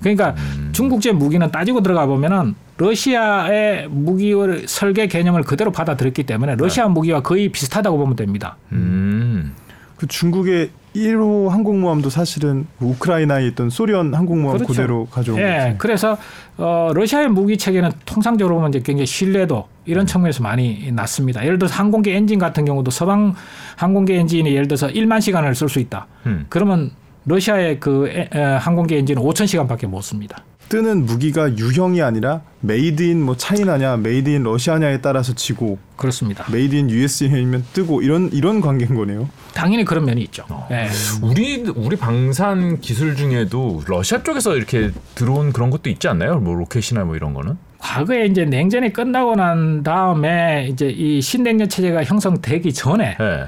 그러니까 0.00 0.36
중국제 0.72 1.12
무기는 1.12 1.50
따지고 1.50 1.82
들어가 1.82 2.06
보면은 2.06 2.54
러시아의 2.76 3.88
무기 3.88 4.32
설계 4.66 5.08
개념을 5.08 5.42
그대로 5.42 5.72
받아들였기 5.72 6.22
때문에 6.24 6.54
러시아 6.56 6.86
무기와 6.86 7.20
거의 7.22 7.48
비슷하다고 7.48 7.98
보면 7.98 8.16
됩니다. 8.16 8.56
음. 8.72 9.54
그 9.98 10.06
중국의 10.06 10.70
1호 10.94 11.48
항공모함도 11.48 12.08
사실은 12.08 12.66
우크라이나에 12.80 13.46
있던 13.48 13.68
소련 13.68 14.14
항공모함 14.14 14.58
그렇죠. 14.58 14.72
그대로 14.72 15.06
가져온 15.06 15.38
예, 15.38 15.58
거지. 15.58 15.78
그래서 15.78 16.16
어, 16.56 16.90
러시아의 16.94 17.28
무기 17.28 17.58
체계는 17.58 17.90
통상적으로 18.06 18.54
보면 18.56 18.70
이제 18.70 18.80
굉장히 18.80 19.06
신뢰도 19.06 19.66
이런 19.86 20.06
측면에서 20.06 20.42
많이 20.42 20.90
낮습니다. 20.92 21.44
예를 21.44 21.58
들어서 21.58 21.74
항공기 21.74 22.10
엔진 22.12 22.38
같은 22.38 22.64
경우도 22.64 22.90
서방 22.92 23.34
항공기 23.76 24.14
엔진이 24.14 24.50
예를 24.52 24.68
들어서 24.68 24.86
1만 24.86 25.20
시간을 25.20 25.54
쓸 25.56 25.68
수 25.68 25.80
있다. 25.80 26.06
음. 26.26 26.46
그러면 26.48 26.92
러시아의 27.26 27.80
그 27.80 28.08
에, 28.08 28.28
에, 28.32 28.40
항공기 28.40 28.96
엔진은 28.96 29.20
5천 29.20 29.46
시간밖에 29.48 29.88
못 29.88 30.00
씁니다. 30.02 30.44
뜨는 30.68 31.06
무기가 31.06 31.56
유형이 31.56 32.02
아니라 32.02 32.42
made 32.60 33.02
in 33.02 33.22
뭐 33.22 33.36
China냐, 33.36 33.96
made 33.98 34.28
in 34.28 34.42
Russia냐에 34.42 35.00
따라서 35.00 35.34
지고 35.34 35.78
그렇습니다. 35.96 36.44
made 36.50 36.74
in 36.74 36.90
USA면 36.90 37.64
뜨고 37.72 38.02
이런 38.02 38.30
이런 38.32 38.60
관계인 38.60 38.94
거네요. 38.94 39.28
당연히 39.54 39.84
그런 39.84 40.04
면이 40.04 40.22
있죠. 40.24 40.44
예. 40.70 40.88
우리 41.22 41.62
우리 41.74 41.96
방산 41.96 42.80
기술 42.80 43.16
중에도 43.16 43.82
러시아 43.86 44.22
쪽에서 44.22 44.56
이렇게 44.56 44.90
들어온 45.14 45.52
그런 45.52 45.70
것도 45.70 45.88
있지 45.90 46.06
않나요? 46.08 46.38
뭐 46.38 46.54
로켓이나 46.54 47.04
뭐 47.04 47.16
이런 47.16 47.32
거는? 47.34 47.56
과거에 47.78 48.26
이제 48.26 48.44
냉전이 48.44 48.92
끝나고 48.92 49.36
난 49.36 49.82
다음에 49.82 50.68
이제 50.70 50.86
이 50.88 51.20
신냉전 51.22 51.68
체제가 51.68 52.04
형성되기 52.04 52.72
전에 52.74 53.16
네. 53.18 53.44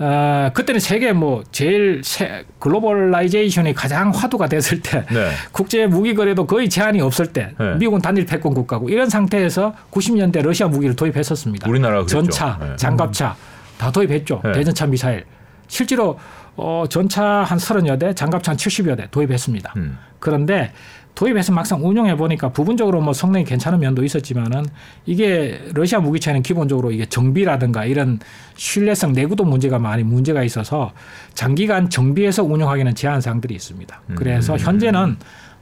어, 0.00 0.50
그때는 0.54 0.80
세계 0.80 1.12
뭐 1.12 1.42
제일 1.50 2.02
세, 2.04 2.44
globalization이 2.60 3.74
가장 3.74 4.10
화두가 4.10 4.48
됐을 4.48 4.80
때 4.80 5.04
네. 5.10 5.30
국제 5.50 5.86
무기 5.86 6.14
거래도 6.14 6.46
거의 6.46 6.68
제한이 6.70 7.00
없을 7.00 7.26
때 7.32 7.52
네. 7.58 7.74
미국은 7.74 8.00
단일 8.00 8.24
패권 8.24 8.54
국가고 8.54 8.88
이런 8.90 9.08
상태에서 9.08 9.74
90년대 9.90 10.42
러시아 10.42 10.68
무기를 10.68 10.94
도입했었습니다. 10.94 11.68
우리나라가 11.68 12.04
그랬죠. 12.04 12.22
전차, 12.22 12.58
네. 12.60 12.76
장갑차 12.76 13.36
다 13.76 13.90
도입했죠. 13.90 14.40
네. 14.44 14.52
대전차 14.52 14.86
미사일. 14.86 15.24
실제로 15.66 16.18
어, 16.56 16.84
전차 16.88 17.24
한 17.24 17.58
30여 17.58 17.98
대, 17.98 18.14
장갑차 18.14 18.52
한 18.52 18.56
70여 18.56 18.96
대 18.96 19.06
도입했습니다. 19.10 19.74
음. 19.76 19.98
그런데 20.18 20.72
도입해서 21.18 21.52
막상 21.52 21.84
운용해 21.84 22.16
보니까 22.16 22.50
부분적으로 22.50 23.00
뭐 23.00 23.12
성능이 23.12 23.44
괜찮은 23.44 23.80
면도 23.80 24.04
있었지만은 24.04 24.64
이게 25.04 25.60
러시아 25.74 25.98
무기체는 25.98 26.44
기본적으로 26.44 26.92
이게 26.92 27.06
정비라든가 27.06 27.86
이런 27.86 28.20
신뢰성 28.54 29.14
내구도 29.14 29.42
문제가 29.42 29.80
많이 29.80 30.04
문제가 30.04 30.44
있어서 30.44 30.92
장기간 31.34 31.90
정비해서 31.90 32.44
운용하기는 32.44 32.94
제한 32.94 33.20
사항들이 33.20 33.52
있습니다. 33.52 34.00
그래서 34.14 34.52
음. 34.52 34.58
현재는 34.60 35.16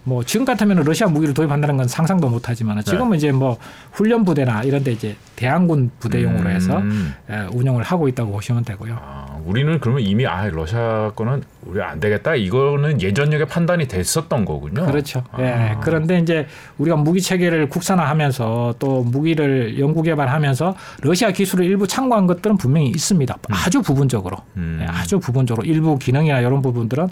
뭐 0.04 0.22
지금 0.22 0.44
같으면 0.44 0.84
러시아 0.84 1.08
무기를 1.08 1.32
도입한다는 1.32 1.78
건 1.78 1.88
상상도 1.88 2.28
못 2.28 2.50
하지만 2.50 2.82
지금은 2.82 3.16
이제 3.16 3.32
뭐 3.32 3.56
훈련 3.92 4.26
부대나 4.26 4.62
이런 4.62 4.84
데 4.84 4.92
이제 4.92 5.16
대항군 5.36 5.90
부대용으로 5.98 6.50
해서 6.50 6.76
음. 6.78 7.14
에, 7.30 7.46
운영을 7.54 7.82
하고 7.82 8.08
있다고 8.08 8.30
보시면 8.30 8.64
되고요. 8.64 8.98
아, 9.00 9.35
우리는 9.46 9.78
그러면 9.80 10.02
이미 10.02 10.26
아 10.26 10.48
러시아 10.48 11.12
거는 11.14 11.42
우리 11.62 11.80
안 11.80 12.00
되겠다. 12.00 12.34
이거는 12.34 13.00
예전역에 13.00 13.44
판단이 13.44 13.86
됐었던 13.86 14.44
거군요. 14.44 14.86
그렇죠. 14.86 15.22
아. 15.30 15.40
예. 15.40 15.76
그런데 15.82 16.18
이제 16.18 16.46
우리가 16.78 16.96
무기 16.96 17.20
체계를 17.20 17.68
국산화하면서 17.68 18.74
또 18.78 19.02
무기를 19.02 19.78
연구 19.78 20.02
개발하면서 20.02 20.76
러시아 21.02 21.30
기술을 21.30 21.64
일부 21.64 21.86
참고한 21.86 22.26
것들은 22.26 22.56
분명히 22.56 22.88
있습니다. 22.88 23.36
아주 23.50 23.82
부분적으로, 23.82 24.36
음. 24.56 24.80
예, 24.82 24.86
아주 24.86 25.20
부분적으로 25.20 25.64
일부 25.64 25.98
기능이나 25.98 26.40
이런 26.40 26.60
부분들은 26.60 27.08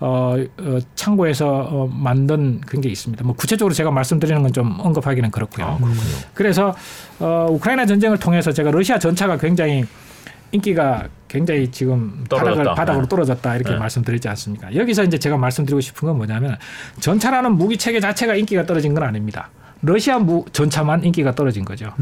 어, 0.00 0.36
어, 0.58 0.78
참고해서 0.94 1.48
어, 1.48 1.90
만든 1.92 2.60
그런 2.60 2.82
게 2.82 2.88
있습니다. 2.90 3.24
뭐 3.24 3.34
구체적으로 3.34 3.74
제가 3.74 3.90
말씀드리는 3.90 4.42
건 4.42 4.50
좀 4.50 4.76
언급하기는 4.80 5.30
그렇고요. 5.30 5.64
아. 5.66 5.78
그래서 6.34 6.74
어, 7.20 7.46
우크라이나 7.50 7.86
전쟁을 7.86 8.18
통해서 8.18 8.50
제가 8.50 8.72
러시아 8.72 8.98
전차가 8.98 9.36
굉장히 9.38 9.84
인기가 10.52 11.08
굉장히 11.28 11.70
지금 11.70 12.24
바닥을, 12.28 12.52
떨어졌다. 12.52 12.74
바닥으로 12.74 13.04
네. 13.04 13.08
떨어졌다 13.08 13.56
이렇게 13.56 13.70
네. 13.72 13.78
말씀드리지 13.78 14.28
않습니까? 14.28 14.74
여기서 14.74 15.04
이제 15.04 15.18
제가 15.18 15.36
말씀드리고 15.36 15.80
싶은 15.80 16.08
건 16.08 16.16
뭐냐면 16.16 16.56
전차라는 16.98 17.52
무기 17.52 17.76
체계 17.76 18.00
자체가 18.00 18.34
인기가 18.34 18.66
떨어진 18.66 18.94
건 18.94 19.04
아닙니다. 19.04 19.50
러시아 19.82 20.18
무, 20.18 20.44
전차만 20.52 21.04
인기가 21.04 21.34
떨어진 21.34 21.64
거죠. 21.64 21.92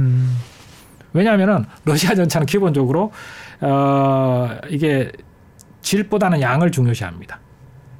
왜냐하면은 1.12 1.64
러시아 1.84 2.14
전차는 2.14 2.46
기본적으로 2.46 3.12
어, 3.60 4.56
이게 4.68 5.12
질보다는 5.82 6.40
양을 6.40 6.70
중요시합니다. 6.70 7.40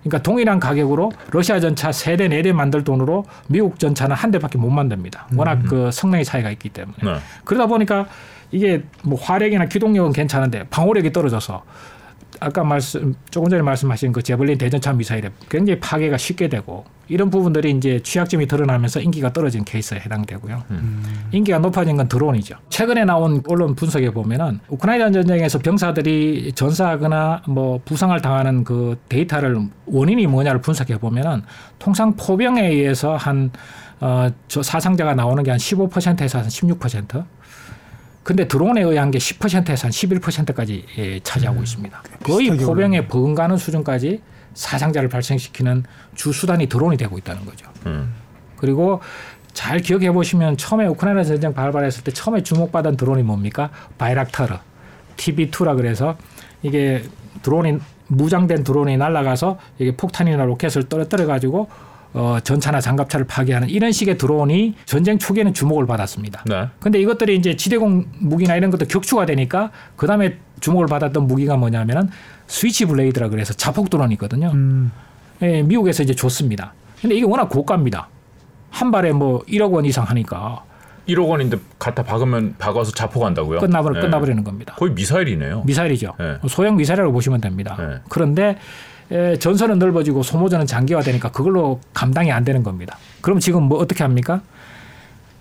그러니까 0.00 0.22
동일한 0.22 0.60
가격으로 0.60 1.12
러시아 1.30 1.60
전차 1.60 1.92
세대네 1.92 2.42
대 2.42 2.52
만들 2.52 2.84
돈으로 2.84 3.24
미국 3.48 3.78
전차는 3.78 4.16
한 4.16 4.30
대밖에 4.30 4.56
못 4.58 4.70
만듭니다. 4.70 5.28
워낙 5.36 5.62
그 5.68 5.90
성능의 5.90 6.24
차이가 6.24 6.50
있기 6.50 6.70
때문에. 6.70 6.96
네. 7.02 7.16
그러다 7.44 7.66
보니까 7.66 8.06
이게 8.50 8.82
뭐 9.02 9.18
화력이나 9.20 9.66
기동력은 9.66 10.12
괜찮은데 10.12 10.64
방호력이 10.70 11.12
떨어져서 11.12 11.62
아까 12.40 12.62
말씀 12.62 13.14
조금 13.30 13.48
전에 13.48 13.62
말씀하신 13.62 14.12
그 14.12 14.22
제블린 14.22 14.58
대전차 14.58 14.92
미사일에 14.92 15.30
굉장히 15.48 15.80
파괴가 15.80 16.16
쉽게 16.18 16.48
되고 16.48 16.84
이런 17.08 17.30
부분들이 17.30 17.70
이제 17.70 18.00
취약점이 18.02 18.46
드러나면서 18.46 19.00
인기가 19.00 19.32
떨어진 19.32 19.64
케이스에 19.64 19.98
해당되고요. 19.98 20.62
인기가 21.32 21.58
높아진 21.58 21.96
건 21.96 22.06
드론이죠. 22.06 22.56
최근에 22.68 23.06
나온 23.06 23.42
언론 23.48 23.74
분석에 23.74 24.10
보면은 24.10 24.60
우크라이나 24.68 25.10
전쟁에서 25.10 25.58
병사들이 25.58 26.52
전사하거나 26.54 27.42
뭐 27.48 27.80
부상을 27.84 28.20
당하는 28.20 28.62
그 28.62 28.98
데이터를 29.08 29.58
원인이 29.86 30.26
뭐냐를 30.26 30.60
분석해 30.60 30.98
보면은 30.98 31.42
통상 31.78 32.14
포병에 32.14 32.68
의해서 32.68 33.16
한 33.16 33.50
어, 34.00 34.28
저 34.46 34.62
사상자가 34.62 35.14
나오는 35.14 35.42
게 35.42 35.50
한 35.50 35.58
15%에서 35.58 36.38
한 36.38 36.46
16%. 36.46 37.24
근데 38.28 38.46
드론에 38.46 38.82
의한 38.82 39.10
게 39.10 39.16
10%에서 39.16 39.86
한 39.86 39.90
11%까지 39.90 40.84
예, 40.98 41.18
차지하고 41.20 41.62
있습니다. 41.62 42.02
거의 42.24 42.50
포병에 42.50 43.06
버금가는 43.06 43.56
수준까지 43.56 44.20
사상자를 44.52 45.08
발생시키는 45.08 45.84
주 46.14 46.30
수단이 46.34 46.66
드론이 46.66 46.98
되고 46.98 47.16
있다는 47.16 47.46
거죠. 47.46 47.70
음. 47.86 48.12
그리고 48.56 49.00
잘 49.54 49.80
기억해 49.80 50.12
보시면 50.12 50.58
처음에 50.58 50.86
우크라이나 50.88 51.24
전쟁 51.24 51.54
발발했을 51.54 52.04
때 52.04 52.10
처음에 52.12 52.42
주목받은 52.42 52.98
드론이 52.98 53.22
뭡니까? 53.22 53.70
바이락타르 53.96 54.56
TB2라 55.16 55.74
그래서 55.74 56.18
이게 56.60 57.04
드론이 57.40 57.78
무장된 58.08 58.62
드론이 58.62 58.98
날아가서 58.98 59.58
이게 59.78 59.96
폭탄이나 59.96 60.44
로켓을 60.44 60.90
떨어뜨려 60.90 61.24
가지고 61.24 61.70
어, 62.14 62.38
전차나 62.42 62.80
장갑차를 62.80 63.26
파괴하는 63.26 63.68
이런 63.68 63.92
식의 63.92 64.18
드론이 64.18 64.74
전쟁 64.86 65.18
초기에는 65.18 65.52
주목을 65.54 65.86
받았습니다. 65.86 66.44
네. 66.46 66.68
근데 66.80 67.00
이것들이 67.00 67.36
이제 67.36 67.56
지대공 67.56 68.06
무기나 68.18 68.56
이런 68.56 68.70
것도 68.70 68.86
격추가 68.86 69.26
되니까 69.26 69.70
그 69.96 70.06
다음에 70.06 70.38
주목을 70.60 70.86
받았던 70.86 71.26
무기가 71.26 71.56
뭐냐면은 71.56 72.08
스위치 72.46 72.86
블레이드라 72.86 73.28
그래서 73.28 73.52
자폭 73.52 73.90
드론이거든요. 73.90 74.50
음. 74.54 74.90
예, 75.42 75.62
미국에서 75.62 76.02
이제 76.02 76.14
줬습니다. 76.14 76.72
근데 77.00 77.14
이게 77.14 77.24
워낙 77.24 77.48
고가입니다. 77.48 78.08
한 78.70 78.90
발에 78.90 79.12
뭐 79.12 79.42
1억 79.44 79.72
원 79.72 79.84
이상 79.84 80.04
하니까 80.04 80.64
1억 81.08 81.28
원인데 81.28 81.58
갖다 81.78 82.02
박으면 82.02 82.54
박아서 82.58 82.92
자포간다고요? 82.92 83.60
끝나버, 83.60 83.90
네. 83.92 84.00
끝나버리는 84.00 84.44
겁니다. 84.44 84.74
거의 84.76 84.92
미사일이네요. 84.92 85.62
미사일이죠. 85.64 86.14
네. 86.18 86.36
소형 86.48 86.76
미사일이라고 86.76 87.12
보시면 87.12 87.40
됩니다. 87.40 87.76
네. 87.78 87.98
그런데 88.10 88.42
에, 88.50 88.56
전선은 89.10 89.78
넓어지고 89.78 90.22
소모전은 90.22 90.66
장기화되니까 90.66 91.30
그걸로 91.30 91.80
감당이 91.94 92.30
안 92.30 92.44
되는 92.44 92.62
겁니다. 92.62 92.98
그럼 93.20 93.40
지금 93.40 93.64
뭐 93.64 93.78
어떻게 93.78 94.04
합니까? 94.04 94.42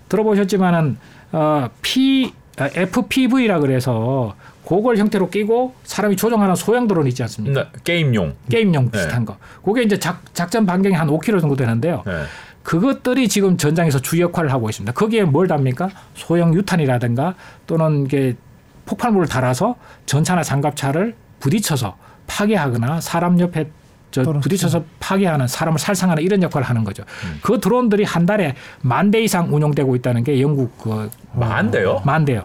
들어보셨지만은 0.08 0.98
어, 1.32 1.68
P 1.82 2.32
아, 2.58 2.68
FPV라 2.74 3.60
그래서 3.60 4.34
그걸 4.66 4.96
형태로 4.96 5.30
끼고 5.30 5.74
사람이 5.84 6.16
조종하는 6.16 6.54
소형 6.56 6.88
드론 6.88 7.06
있지 7.06 7.22
않습니까? 7.22 7.64
네, 7.64 7.68
게임용. 7.84 8.34
게임용 8.50 8.90
비슷한 8.90 9.24
거. 9.24 9.36
그게 9.64 9.82
이제 9.82 9.98
작, 9.98 10.22
작전 10.34 10.66
반경이 10.66 10.94
한 10.94 11.08
5km 11.08 11.40
정도 11.40 11.56
되는데요. 11.56 12.02
네. 12.04 12.24
그것들이 12.62 13.28
지금 13.28 13.56
전장에서 13.56 14.00
주 14.00 14.20
역할을 14.20 14.52
하고 14.52 14.68
있습니다. 14.68 14.92
거기에 14.92 15.24
뭘 15.24 15.46
답니까? 15.46 15.88
소형 16.14 16.52
유탄이라든가 16.52 17.34
또는 17.66 18.04
이게 18.04 18.36
폭발물을 18.84 19.26
달아서 19.28 19.76
전차나 20.04 20.42
장갑차를 20.42 21.14
부딪혀서 21.40 21.96
파괴하거나 22.28 23.00
사람 23.00 23.40
옆에 23.40 23.68
저 24.12 24.22
떨어뜨려. 24.22 24.40
부딪혀서 24.40 24.84
파괴하는 25.00 25.48
사람을 25.48 25.78
살상하는 25.78 26.22
이런 26.22 26.42
역할을 26.42 26.66
하는 26.66 26.84
거죠. 26.84 27.02
그 27.42 27.58
드론들이 27.60 28.04
한 28.04 28.24
달에 28.24 28.54
만 28.80 29.10
대 29.10 29.20
이상 29.20 29.52
운용되고 29.52 29.96
있다는 29.96 30.22
게 30.24 30.40
영국 30.40 30.78
그 30.78 31.10
만 31.34 31.70
대요? 31.70 32.00
만 32.06 32.24
대요. 32.24 32.44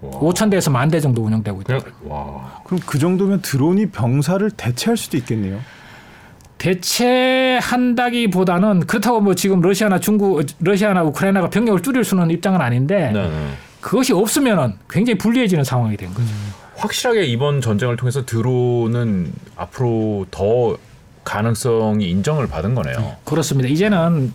와. 0.00 0.10
5천 0.10 0.50
대에서 0.50 0.70
만 0.70 0.90
대 0.90 0.98
정도 0.98 1.22
운용되고 1.22 1.60
있다. 1.60 1.78
그럼 2.64 2.80
그 2.86 2.98
정도면 2.98 3.40
드론이 3.42 3.86
병사를 3.90 4.50
대체할 4.52 4.96
수도 4.96 5.16
있겠네요. 5.18 5.60
대체한다기보다는 7.62 8.86
그렇다고 8.86 9.20
뭐 9.20 9.34
지금 9.34 9.60
러시아나 9.60 9.98
중국, 10.00 10.42
러시아나 10.60 11.02
우크라이나가 11.04 11.50
병력을 11.50 11.80
줄일 11.82 12.04
수는 12.04 12.30
입장은 12.30 12.60
아닌데 12.60 13.10
네, 13.12 13.28
네. 13.28 13.48
그것이 13.80 14.12
없으면은 14.12 14.74
굉장히 14.88 15.18
불리해지는 15.18 15.64
상황이 15.64 15.96
된 15.96 16.12
거죠. 16.14 16.28
확실하게 16.76 17.24
이번 17.26 17.60
전쟁을 17.60 17.96
통해서 17.96 18.24
드론은 18.24 19.32
앞으로 19.56 20.26
더 20.30 20.76
가능성이 21.24 22.10
인정을 22.10 22.48
받은 22.48 22.74
거네요. 22.74 23.16
그렇습니다. 23.24 23.68
이제는 23.68 24.32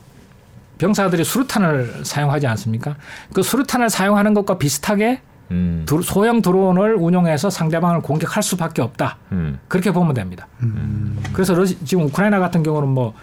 병사들이 0.77 1.23
수류탄을 1.23 2.01
사용하지 2.05 2.47
않습니까? 2.47 2.95
그 3.33 3.41
수류탄을 3.43 3.89
사용하는 3.89 4.33
것과 4.33 4.57
비슷하게 4.57 5.21
음, 5.51 5.85
드- 5.87 6.01
소형 6.01 6.41
드론을 6.41 6.95
운용해서 6.95 7.49
상대방을 7.49 8.01
공격할 8.01 8.43
수밖에 8.43 8.81
없다. 8.81 9.17
음, 9.31 9.59
그렇게 9.67 9.91
보면 9.91 10.13
됩니다. 10.13 10.47
그래서 11.33 11.53
러시, 11.55 11.77
지금 11.85 12.03
우크라이나 12.05 12.39
같은 12.39 12.63
경우는 12.63 12.89
뭐 12.89 13.13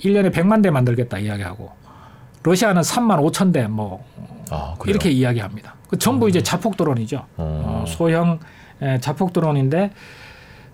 1년에 0.00 0.32
100만 0.32 0.62
대 0.62 0.70
만들겠다 0.70 1.18
이야기하고 1.18 1.70
러시아는 2.42 2.82
3만 2.82 3.20
5천 3.32 3.52
대뭐 3.52 4.04
아? 4.50 4.74
이렇게 4.86 5.10
이야기합니다. 5.10 5.74
그 5.90 5.98
전부 5.98 6.28
이제 6.28 6.40
자폭 6.42 6.76
드론이죠. 6.76 7.16
어. 7.36 7.82
어, 7.82 7.84
소형 7.86 8.38
에, 8.80 8.98
자폭 9.00 9.32
드론인데 9.32 9.90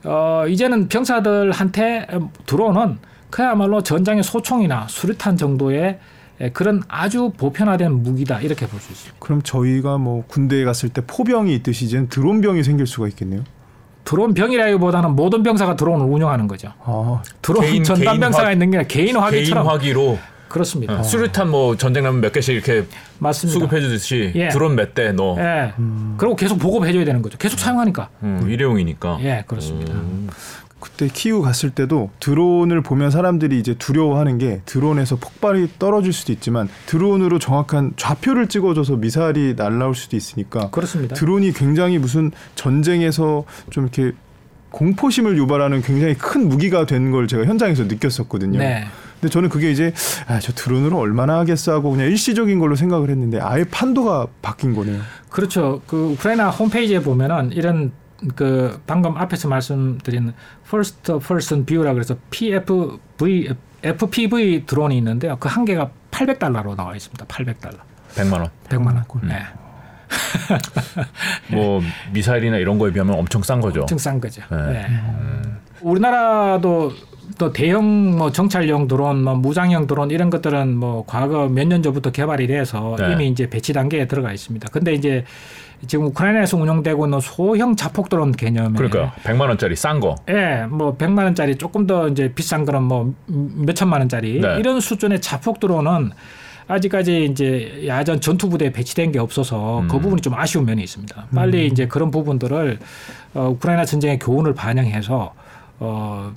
어, 0.05 0.45
이제는 0.47 0.89
병사들한테 0.89 2.07
드론은 2.45 2.99
그야말로 3.31 3.83
전장의 3.83 4.23
소총이나 4.23 4.87
수류탄 4.89 5.37
정도의 5.39 5.99
에, 6.39 6.51
그런 6.51 6.83
아주 6.89 7.33
보편화된 7.37 8.03
무기다 8.03 8.41
이렇게 8.41 8.67
볼 8.67 8.79
수 8.79 8.93
있습니다. 8.93 9.17
그럼 9.19 9.41
저희가 9.43 9.97
뭐 9.97 10.23
군대에 10.29 10.65
갔을 10.65 10.91
때 10.91 11.01
포병이 11.07 11.55
있듯이 11.57 11.87
이제는 11.87 12.09
드론병이 12.11 12.63
생길 12.63 12.87
수가 12.87 13.09
있겠네요. 13.09 13.43
드론 14.05 14.35
병이라기보다는 14.35 15.17
모든 15.17 15.43
병사가 15.43 15.75
드론을 15.77 16.05
운영하는 16.07 16.47
거죠. 16.47 16.73
아, 16.85 17.23
드론 17.43 17.63
개인- 17.63 17.83
전담 17.83 18.05
개인 18.05 18.21
병사가 18.21 18.49
화- 18.49 18.53
있는 18.53 18.71
게 18.71 18.77
아니라 18.77 18.87
개인 18.87 19.07
개인 19.07 19.17
화기처럼 19.17 19.67
화기로 19.67 20.19
그렇습니다. 20.49 21.01
어, 21.01 21.03
수류탄 21.03 21.51
뭐 21.51 21.77
전쟁 21.77 22.05
나면 22.05 22.21
몇 22.21 22.33
개씩 22.33 22.55
이렇게 22.55 22.87
맞습니다. 23.19 23.53
수급해 23.59 23.81
주듯이 23.81 24.33
예. 24.35 24.49
드론 24.49 24.75
몇 24.77 24.95
대 24.95 25.13
넣어. 25.13 25.37
예. 25.39 25.75
그리고 26.17 26.37
계속 26.37 26.59
보급해 26.59 26.93
줘야 26.93 27.05
되는 27.05 27.21
거죠. 27.23 27.37
계속 27.39 27.59
사용하니까. 27.59 28.09
음, 28.23 28.47
일회용이니까. 28.49 29.19
예, 29.23 29.45
그렇습니다. 29.47 29.93
음, 29.95 30.29
그때 30.79 31.09
키우 31.13 31.43
갔을 31.43 31.71
때도 31.71 32.11
드론을 32.21 32.81
보면 32.83 33.11
사람들이 33.11 33.59
이제 33.59 33.75
두려워하는 33.75 34.39
게 34.39 34.61
드론에서 34.67 35.17
폭발이 35.17 35.69
떨어질 35.79 36.13
수도 36.13 36.33
있지만 36.33 36.69
드론으로 36.87 37.39
정확한 37.39 37.95
좌표를 37.97 38.47
찍어줘서 38.47 38.97
미사일이 38.97 39.55
날라올 39.57 39.95
수도 39.95 40.17
있으니까 40.17 40.71
그렇습니다. 40.71 41.17
드론이 41.17 41.53
굉장히 41.55 41.99
무슨 41.99 42.31
전쟁에서 42.55 43.45
좀 43.71 43.85
이렇게 43.85 44.13
공포심을 44.71 45.37
유발하는 45.39 45.81
굉장히 45.83 46.15
큰 46.15 46.49
무기가 46.49 46.87
된 46.87 47.11
걸 47.11 47.29
제가 47.29 47.45
현장에서 47.45 47.85
느꼈었거든요. 47.85 48.59
네. 48.59 48.85
근데 49.21 49.33
저는 49.33 49.49
그게 49.49 49.71
이제 49.71 49.93
아, 50.27 50.39
저 50.41 50.53
드론으로 50.53 50.99
얼마나 50.99 51.39
하겠어 51.39 51.73
하고 51.73 51.91
그냥 51.91 52.07
일시적인 52.09 52.59
걸로 52.59 52.77
생각을 52.77 53.09
했는데 53.11 53.41
아예 53.41 53.65
판도가 53.65 54.27
바뀐 54.43 54.75
거네요. 54.75 55.01
그렇죠. 55.31 55.81
그 55.87 56.13
우크라이나 56.13 56.51
홈페이지에 56.51 57.01
보면은 57.01 57.53
이런 57.53 57.93
그 58.35 58.81
방금 58.87 59.17
앞에서 59.17 59.49
말씀드린 59.49 60.33
First 60.67 61.13
Person 61.27 61.65
View라 61.65 61.95
그래서 61.95 62.17
PFV 62.31 63.51
FPV 63.83 64.65
드론이 64.67 64.97
있는데요. 64.99 65.37
그 65.37 65.49
한 65.49 65.65
개가 65.65 65.91
800달러로 66.11 66.75
나와 66.77 66.95
있습니다. 66.97 67.25
800달러. 67.27 67.77
100만 68.15 68.33
원. 68.33 68.49
100만 68.69 68.87
원. 68.87 69.05
네. 69.23 69.43
뭐 71.51 71.81
미사일이나 72.13 72.57
이런 72.59 72.79
거에 72.79 72.93
비하면 72.93 73.19
엄청 73.19 73.43
싼 73.43 73.61
거죠. 73.61 73.81
엄청 73.83 73.99
싼 73.99 74.21
거죠. 74.21 74.43
네. 74.51 74.57
네. 74.73 74.87
우리나라도 75.81 76.93
또 77.39 77.53
대형 77.53 78.17
뭐 78.17 78.31
정찰용 78.33 78.89
드론, 78.89 79.23
뭐 79.23 79.35
무장형 79.35 79.87
드론 79.87 80.11
이런 80.11 80.31
것들은 80.31 80.77
뭐 80.77 81.05
과거 81.07 81.49
몇 81.49 81.67
년 81.67 81.83
전부터 81.83 82.11
개발이 82.13 82.47
돼서 82.47 82.97
네. 82.99 83.13
이미 83.13 83.29
이제 83.29 83.49
배치 83.51 83.73
단계에 83.73 84.07
들어가 84.07 84.33
있습니다. 84.33 84.69
근데 84.71 84.95
이제 84.95 85.25
지금 85.87 86.07
우크라이나에서 86.07 86.57
운영되고 86.57 87.05
있는 87.05 87.21
소형 87.21 87.77
자폭 87.77 88.09
드론 88.09 88.33
개념에 88.33 88.75
그러니까 88.77 89.13
100만 89.25 89.41
원짜리 89.49 89.77
싼 89.77 90.01
거. 90.01 90.15
예, 90.31 90.65
뭐 90.71 90.97
100만 90.97 91.25
원짜리 91.25 91.57
조금 91.57 91.87
더 91.87 92.09
이제 92.09 92.33
비싼 92.35 92.65
거는 92.65 92.83
뭐 92.85 93.13
몇 93.27 93.75
천만 93.75 94.01
원짜리 94.01 94.41
네. 94.41 94.57
이런 94.59 94.81
수준의 94.81 95.21
자폭 95.21 95.61
드론은 95.61 96.13
아직까지 96.69 97.27
이제 97.27 97.85
야전 97.87 98.21
전투 98.21 98.49
부대에 98.49 98.73
배치된 98.73 99.13
게 99.13 99.19
없어서 99.19 99.81
음. 99.81 99.89
그 99.89 99.99
부분이 100.01 100.21
좀 100.21 100.35
아쉬운 100.35 100.65
면이 100.65 100.83
있습니다. 100.83 101.29
빨리 101.35 101.67
이제 101.67 101.87
그런 101.87 102.11
부분들을 102.11 102.79
어, 103.35 103.49
우크라이나 103.51 103.85
전쟁의 103.85 104.19
교훈을 104.19 104.55
반영해서 104.55 105.35
어, 105.79 106.33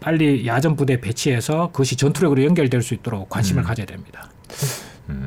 빨리 0.00 0.46
야전 0.46 0.76
부대에 0.76 1.00
배치해서 1.00 1.68
그것이 1.72 1.96
전투력으로 1.96 2.44
연결될 2.44 2.82
수 2.82 2.94
있도록 2.94 3.22
음. 3.22 3.26
관심을 3.28 3.62
가져야 3.62 3.86
됩니다. 3.86 4.30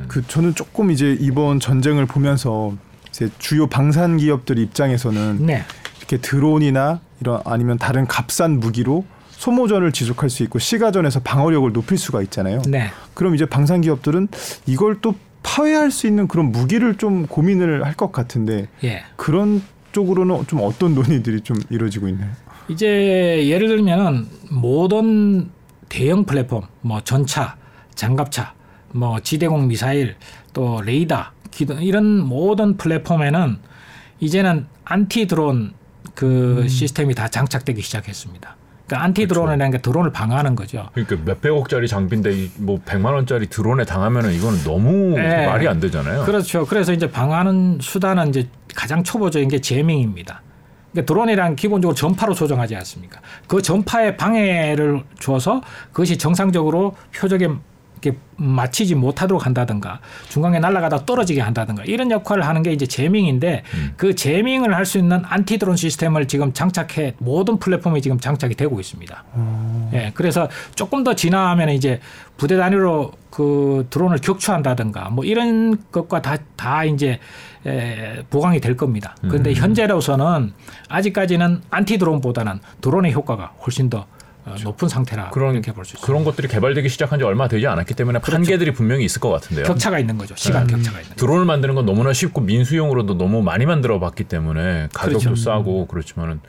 그 0.08 0.26
저는 0.28 0.54
조금 0.54 0.92
이제 0.92 1.18
이번 1.20 1.60
전쟁을 1.60 2.06
보면서 2.06 2.76
이제 3.10 3.30
주요 3.40 3.68
방산 3.68 4.18
기업들 4.18 4.60
입장에서는 4.60 5.46
네, 5.46 5.64
이렇게 5.98 6.18
드론이나 6.18 7.00
이런 7.20 7.42
아니면 7.46 7.78
다른 7.78 8.06
값싼 8.06 8.60
무기로 8.60 9.06
소모전을 9.45 9.91
지속할 9.91 10.30
수 10.30 10.43
있고 10.43 10.60
시가전에서 10.60 11.21
방어력을 11.21 11.73
높일 11.73 11.97
수가 11.97 12.21
있잖아요. 12.21 12.62
네. 12.67 12.91
그럼 13.15 13.34
이제 13.34 13.47
방산 13.47 13.82
기업들은 13.82 14.27
이걸 14.67 15.01
또 15.01 15.15
파괴할 15.41 15.89
수 15.89 16.06
있는 16.06 16.27
그런 16.27 16.51
무기를 16.51 16.95
좀 16.95 17.25
고민을 17.25 17.84
할 17.84 17.95
것 17.95 18.12
같은데 18.12 18.67
예. 18.84 19.04
그런 19.15 19.63
쪽으로는 19.93 20.45
좀 20.45 20.60
어떤 20.62 20.93
논의들이 20.93 21.41
좀 21.41 21.58
이루어지고 21.71 22.08
있나요? 22.10 22.30
이제 22.67 23.47
예를 23.47 23.67
들면은 23.67 24.27
모든 24.51 25.49
대형 25.89 26.23
플랫폼, 26.25 26.62
뭐 26.82 27.01
전차, 27.01 27.58
장갑차, 27.95 28.54
뭐 28.91 29.19
지대공 29.21 29.67
미사일, 29.67 30.17
또 30.54 30.82
레이더, 30.82 31.25
기동 31.49 31.82
이런 31.82 32.19
모든 32.19 32.77
플랫폼에는 32.77 33.58
이제는 34.19 34.67
안티 34.86 35.25
드론 35.25 35.73
그 36.13 36.67
시스템이 36.69 37.15
다 37.15 37.27
장착되기 37.27 37.82
시작했습니다. 37.82 38.56
그러니까 38.91 39.06
안티 39.06 39.27
드론이라는 39.27 39.71
게 39.71 39.77
드론을 39.77 40.12
방어하는 40.12 40.56
거죠. 40.56 40.89
그러니까 40.93 41.17
몇백억짜리 41.23 41.88
장비인데 41.88 42.32
이 42.34 42.43
뭐 42.43 42.82
100만 42.86 43.13
원짜리 43.13 43.47
드론에 43.47 43.86
당하면은 43.86 44.34
이거는 44.34 44.63
너무 44.63 45.15
네. 45.15 45.47
말이 45.47 45.67
안 45.67 45.80
되잖아요. 45.80 46.25
그렇죠. 46.25 46.65
그래서 46.65 46.91
이제 46.91 47.10
방어하는 47.10 47.80
수단은 47.82 48.30
이제 48.30 48.49
가장 48.75 49.04
초보적인 49.04 49.47
게 49.47 49.62
jamming입니다. 49.62 50.41
그러니까 50.91 51.06
드론이란 51.13 51.56
기본적으로 51.56 51.95
전파로 51.95 52.34
조정하지 52.34 52.75
않습니까? 52.75 53.21
그 53.47 53.62
전파에 53.62 54.17
방해를 54.17 55.04
줘서 55.19 55.62
그것이 55.93 56.17
정상적으로 56.17 56.95
표적에 57.15 57.47
이렇게 58.02 58.18
맞히지 58.36 58.96
못하도록 58.96 59.46
한다든가 59.46 60.00
중간에 60.28 60.60
날아가다 60.60 61.06
떨어지게 61.06 61.42
한다든가 61.42 61.84
이런 61.86 62.10
역할을 62.10 62.46
하는 62.48 62.64
게 62.64 62.72
이제 62.74 62.88
jamming인데 62.88 63.63
그 63.96 64.16
jamming을 64.15 64.76
할 64.76 64.82
수 64.82 64.98
있는 64.98 65.22
안티 65.26 65.58
드론 65.60 65.76
시스템을 65.78 66.28
지금 66.28 66.52
장착해 66.52 67.14
모든 67.20 67.60
플랫폼에 67.60 68.02
지금 68.02 68.20
장착이 68.20 68.56
되고 68.56 68.78
있습니다. 68.80 69.24
예, 69.94 70.12
그래서 70.16 70.50
조금 70.76 71.04
더 71.04 71.14
진화하면 71.14 71.70
이제 71.70 72.02
부대 72.36 72.58
단위로 72.58 73.12
그 73.30 73.86
드론을 73.92 74.18
격추한다든가 74.18 75.12
뭐 75.12 75.24
이런 75.24 75.78
것과 75.92 76.22
다, 76.24 76.38
다 76.58 76.84
이제 76.84 77.20
에, 77.66 78.24
보강이 78.32 78.60
될 78.60 78.76
겁니다. 78.76 79.16
그런데 79.22 79.54
현재로서는 79.54 80.52
아직까지는 80.90 81.62
안티 81.70 81.98
드론보다는 82.00 82.60
드론의 82.82 83.14
효과가 83.14 83.54
훨씬 83.64 83.90
더 83.90 84.08
어, 84.45 84.56
높은 84.63 84.88
상태라 84.89 85.30
그런- 85.30 85.54
이렇게 85.54 85.71
볼 85.71 85.86
수 85.86 85.91
있습니다. 85.95 86.06
그런 86.06 86.23
것들이 86.23 86.47
개발되기 86.47 86.89
시작한 86.89 87.19
지 87.19 87.25
얼마 87.25 87.47
되지 87.47 87.67
않았기 87.67 87.93
때문에 87.93 88.19
한계들이 88.23 88.73
분명히 88.73 89.06
있을 89.06 89.21
것 89.21 89.30
같은데요. 89.30 89.65
격차가 89.65 89.99
있는 89.99 90.17
거죠. 90.17 90.36
시간 90.36 90.65
격차가 90.67 90.99
있는. 91.01 91.15
드론을 91.15 91.45
만드는 91.45 91.75
건 91.75 91.86
너무나 91.86 92.12
쉽고 92.13 92.41
민수용으로도 92.41 93.17
너무 93.17 93.41
많이 93.41 93.65
만들어 93.65 93.99
봤기 93.99 94.23
때문에 94.25 94.89
가격도 94.93 95.19
그렇죠. 95.19 95.36
싸고 95.36 95.88
그렇지만은 95.88 96.39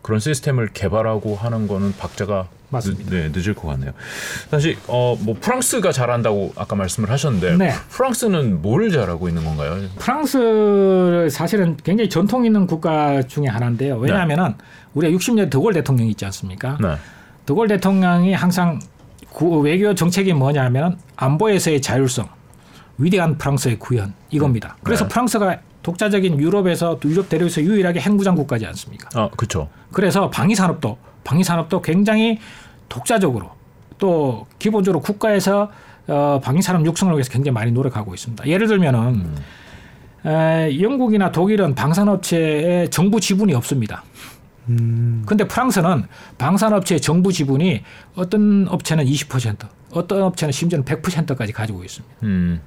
그런 0.00 0.18
시스템을 0.18 0.70
개발하고 0.72 1.36
하는 1.36 1.68
거는 1.68 1.94
박자가 1.98 2.48
늦습니다. 2.70 3.10
늦, 3.10 3.14
네, 3.14 3.30
늦을 3.32 3.54
것 3.54 3.68
같네요. 3.68 3.92
사실 4.50 4.76
어 4.88 5.14
뭐 5.20 5.36
프랑스가 5.38 5.92
잘한다고 5.92 6.54
아까 6.56 6.74
말씀을 6.74 7.10
하셨는데 7.10 7.56
네. 7.58 7.70
프랑스는 7.90 8.62
뭘 8.62 8.90
잘하고 8.90 9.28
있는 9.28 9.44
건가요? 9.44 9.76
프랑스 9.98 11.28
사실은 11.30 11.76
굉장히 11.84 12.08
전통 12.08 12.44
있는 12.46 12.66
국가 12.66 13.22
중에 13.22 13.46
하나인데요. 13.46 13.96
왜냐하면은 13.98 14.54
우리가 14.94 15.14
60년 15.16 15.50
드골 15.50 15.74
대통령 15.74 16.06
있지 16.08 16.24
않습니까? 16.24 16.78
네. 16.80 16.96
드골 17.46 17.68
대통령이 17.68 18.34
항상 18.34 18.78
구- 19.30 19.60
외교 19.60 19.94
정책이 19.94 20.32
뭐냐면 20.34 20.98
안보에서의 21.16 21.80
자율성, 21.80 22.28
위대한 22.98 23.38
프랑스의 23.38 23.78
구현 23.78 24.12
이겁니다. 24.30 24.76
그래서 24.82 25.04
네. 25.04 25.08
프랑스가 25.08 25.58
독자적인 25.82 26.38
유럽에서 26.38 26.98
유럽 27.04 27.28
대륙에서 27.28 27.60
유일하게 27.62 28.00
핵무장 28.00 28.34
국가지 28.36 28.66
않습니까? 28.66 29.08
아 29.14 29.28
그렇죠. 29.36 29.68
그래서 29.90 30.30
방위 30.30 30.54
산업도 30.54 30.96
방위 31.24 31.42
산업도 31.42 31.82
굉장히 31.82 32.38
독자적으로 32.88 33.50
또 33.98 34.46
기본적으로 34.58 35.00
국가에서 35.00 35.70
어, 36.08 36.40
방위 36.42 36.62
산업 36.62 36.84
육성을 36.84 37.12
위해서 37.14 37.30
굉장히 37.30 37.54
많이 37.54 37.72
노력하고 37.72 38.12
있습니다. 38.14 38.46
예를 38.46 38.66
들면은 38.68 39.34
에, 40.24 40.80
영국이나 40.80 41.32
독일은 41.32 41.74
방산업체에 41.74 42.88
정부 42.90 43.20
지분이 43.20 43.54
없습니다. 43.54 44.04
음. 44.68 45.22
근데 45.26 45.46
프랑스는 45.46 46.04
방산업체의 46.38 47.00
정부 47.00 47.32
지분이 47.32 47.82
어떤 48.14 48.66
업체는 48.68 49.04
20%, 49.04 49.56
어떤 49.92 50.22
업체는 50.22 50.52
심지어는 50.52 50.84
100%까지 50.84 51.52
가지고 51.52 51.84
있습니다. 51.84 52.14
음. 52.22 52.60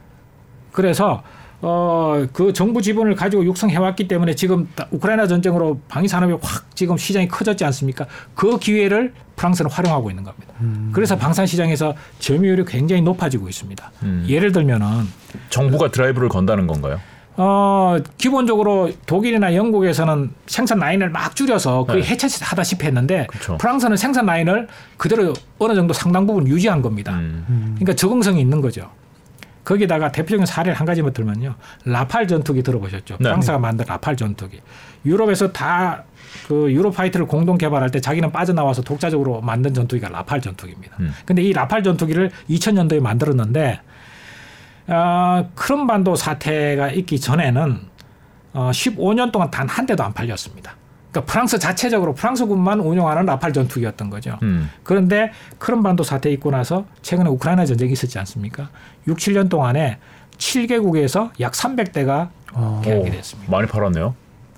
그래서 0.71 1.23
어, 1.61 2.25
그 2.33 2.51
정부 2.53 2.81
지분을 2.81 3.15
가지고 3.15 3.43
육성해왔기 3.45 4.07
때문에 4.09 4.35
지금 4.35 4.67
다- 4.75 4.87
우크라이나 4.91 5.25
전쟁으로 5.25 5.79
방위 5.87 6.07
산업이 6.07 6.33
확 6.41 6.75
지금 6.75 6.97
시장이 6.97 7.27
커졌지 7.29 7.63
않습니까? 7.65 8.05
그 8.35 8.59
기회를 8.59 9.13
프랑스는 9.37 9.71
활용하고 9.71 10.09
있는 10.11 10.23
겁니다. 10.23 10.53
그래서 10.91 11.17
방산 11.17 11.45
시장에서 11.45 11.95
점유율이 12.19 12.65
굉장히 12.65 13.01
높아지고 13.01 13.47
있습니다. 13.49 13.91
음. 14.03 14.25
예를 14.27 14.51
들면은 14.51 15.07
정부가 15.49 15.89
드라이브를 15.91 16.29
건다는 16.29 16.67
건가요? 16.67 16.99
어, 17.37 17.97
기본적으로 18.17 18.91
독일이나 19.05 19.55
영국에서는 19.55 20.31
생산 20.47 20.79
라인을 20.79 21.09
막 21.09 21.35
줄여서 21.35 21.85
거의 21.85 22.01
네. 22.01 22.09
해체하다시피 22.09 22.85
했는데 22.85 23.27
그쵸. 23.29 23.57
프랑스는 23.57 23.97
생산 23.97 24.25
라인을 24.25 24.67
그대로 24.97 25.33
어느 25.59 25.75
정도 25.75 25.93
상당 25.93 26.25
부분 26.25 26.47
유지한 26.47 26.81
겁니다. 26.81 27.13
음. 27.13 27.75
그러니까 27.75 27.93
적응성이 27.93 28.41
있는 28.41 28.61
거죠. 28.61 28.89
거기다가 29.63 30.11
대표적인 30.11 30.45
사례를 30.45 30.75
한 30.75 30.85
가지만 30.85 31.11
들면요. 31.11 31.55
라팔 31.85 32.27
전투기 32.27 32.61
들어보셨죠? 32.61 33.17
네. 33.19 33.23
프랑스가 33.23 33.57
만든 33.57 33.85
라팔 33.87 34.15
전투기. 34.15 34.61
유럽에서 35.05 35.51
다 35.51 36.03
그 36.47 36.71
유로파이트를 36.71 37.25
공동 37.25 37.57
개발할 37.57 37.91
때 37.91 37.99
자기는 37.99 38.31
빠져나와서 38.31 38.81
독자적으로 38.81 39.41
만든 39.41 39.73
전투기가 39.73 40.09
라팔 40.09 40.41
전투기입니다. 40.41 40.95
음. 40.99 41.13
근데 41.25 41.41
이 41.41 41.53
라팔 41.53 41.83
전투기를 41.83 42.31
2000년도에 42.49 42.99
만들었는데 42.99 43.79
어, 44.87 45.49
크림반도 45.55 46.15
사태가 46.15 46.89
있기 46.91 47.19
전에는 47.19 47.79
어, 48.53 48.71
15년 48.71 49.31
동안 49.31 49.49
단 49.51 49.67
한 49.67 49.85
대도 49.85 50.03
안 50.03 50.13
팔렸습니다. 50.13 50.75
그러니까 51.11 51.31
프랑스 51.31 51.59
자체적으로 51.59 52.13
프랑스군만 52.13 52.81
운용하는 52.81 53.25
라팔 53.25 53.53
전투기였던 53.53 54.09
거죠. 54.09 54.37
음. 54.43 54.69
그런데 54.83 55.31
크림반도 55.59 56.03
사태 56.03 56.29
있고 56.31 56.51
나서 56.51 56.85
최근에 57.01 57.29
우크라이나 57.29 57.65
전쟁이 57.65 57.93
있었지 57.93 58.19
않습니까? 58.19 58.69
6, 59.07 59.17
7년 59.17 59.49
동안에 59.49 59.97
7개국에서 60.37 61.31
약 61.39 61.53
300대가 61.53 62.29
어. 62.53 62.81
계약이 62.83 63.09
오, 63.09 63.11
됐습니다. 63.11 63.51
많이 63.51 63.65
팔았네요. 63.67 64.13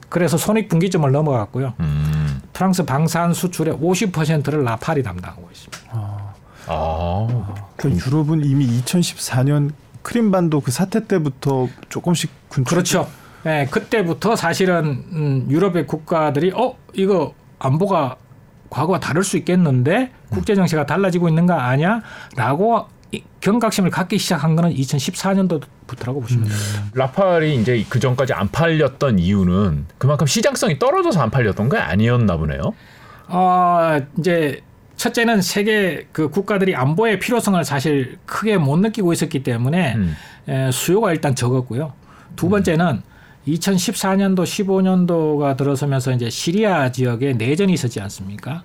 그래서 0.10 0.38
손익분기점을 0.38 1.12
넘어갔고요. 1.12 1.74
음. 1.80 2.42
프랑스 2.54 2.84
방산 2.86 3.34
수출의 3.34 3.76
50%를 3.76 4.64
라팔이 4.64 5.04
담당하고 5.04 5.48
있습니다. 5.52 5.92
아. 5.92 7.28
그 7.76 7.90
유럽은 7.92 8.44
이미 8.44 8.66
2014년 8.82 9.72
크림반도 10.18 10.62
그 10.62 10.72
사태 10.72 11.06
때부터 11.06 11.68
조금씩 11.90 12.32
군축 12.48 12.70
그렇죠. 12.70 13.10
예, 13.46 13.68
그때부터 13.70 14.38
사실은 14.38 15.04
음, 15.12 15.48
유럽의 15.50 15.86
국가들이 15.86 16.54
어 16.56 16.78
이거 16.94 17.34
안보가 17.60 18.16
과거와 18.70 19.02
다를 19.02 19.24
수 19.26 19.36
있겠는데 19.38 20.12
국제 20.30 20.56
정세가 20.56 20.86
달라지고 20.86 21.28
있는 21.28 21.46
거 21.46 21.54
아니야?라고 21.56 22.86
이- 23.12 23.22
경각심을 23.42 23.90
갖기 23.90 24.18
시작한 24.18 24.56
거는 24.56 24.74
2014년도부터라고 24.76 26.22
보시면 26.22 26.48
돼요. 26.48 26.58
라팔이 26.94 27.56
이제 27.56 27.86
그 27.90 28.00
전까지 28.00 28.32
안 28.32 28.48
팔렸던 28.50 29.20
이유는 29.20 29.88
그만큼 29.98 30.26
시장성이 30.26 30.80
떨어져서 30.80 31.22
안 31.22 31.30
팔렸던 31.30 31.68
게 31.68 31.78
아니었나 31.78 32.38
보네요. 32.38 32.62
어, 33.28 34.00
이제 34.20 34.62
첫째는 34.98 35.42
세계 35.42 36.08
그 36.12 36.30
국가들이 36.30 36.76
안보의 36.76 37.20
필요성을 37.20 37.64
사실 37.64 38.18
크게 38.26 38.58
못 38.58 38.78
느끼고 38.78 39.14
있었기 39.14 39.44
때문에 39.44 39.96
음. 39.96 40.16
에, 40.48 40.72
수요가 40.72 41.12
일단 41.12 41.36
적었고요. 41.36 41.94
두 42.36 42.50
번째는 42.50 43.02
2014년도 43.48 44.44
15년도가 44.44 45.56
들어서면서 45.56 46.12
이제 46.12 46.30
시리아 46.30 46.92
지역에 46.92 47.34
내전이 47.34 47.72
있었지 47.72 48.02
않습니까? 48.02 48.64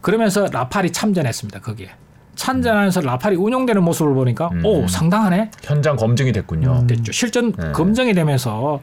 그러면서 0.00 0.46
라팔이 0.50 0.90
참전했습니다. 0.90 1.60
거기에. 1.60 1.90
참전하면서 2.34 3.02
라팔이 3.02 3.36
운용되는 3.36 3.80
모습을 3.84 4.14
보니까 4.14 4.48
음. 4.52 4.64
오 4.64 4.88
상당하네 4.88 5.50
현장 5.62 5.94
검증이 5.94 6.32
됐군요. 6.32 6.84
됐죠. 6.88 7.12
실전 7.12 7.52
네. 7.52 7.70
검증이 7.72 8.12
되면서 8.14 8.80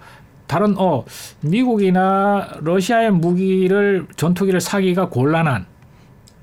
다른 0.47 0.75
어 0.77 1.03
미국이나 1.41 2.47
러시아의 2.61 3.11
무기를 3.11 4.07
전투기를 4.15 4.61
사기가 4.61 5.09
곤란한 5.09 5.65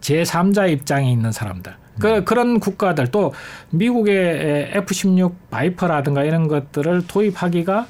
제3자 0.00 0.70
입장에 0.70 1.10
있는 1.10 1.32
사람들. 1.32 1.74
그 1.98 2.22
그런 2.24 2.60
국가들 2.60 3.08
또 3.10 3.34
미국의 3.70 4.70
F-16 4.74 5.32
바이퍼라든가 5.50 6.22
이런 6.22 6.46
것들을 6.46 7.06
도입하기가 7.08 7.86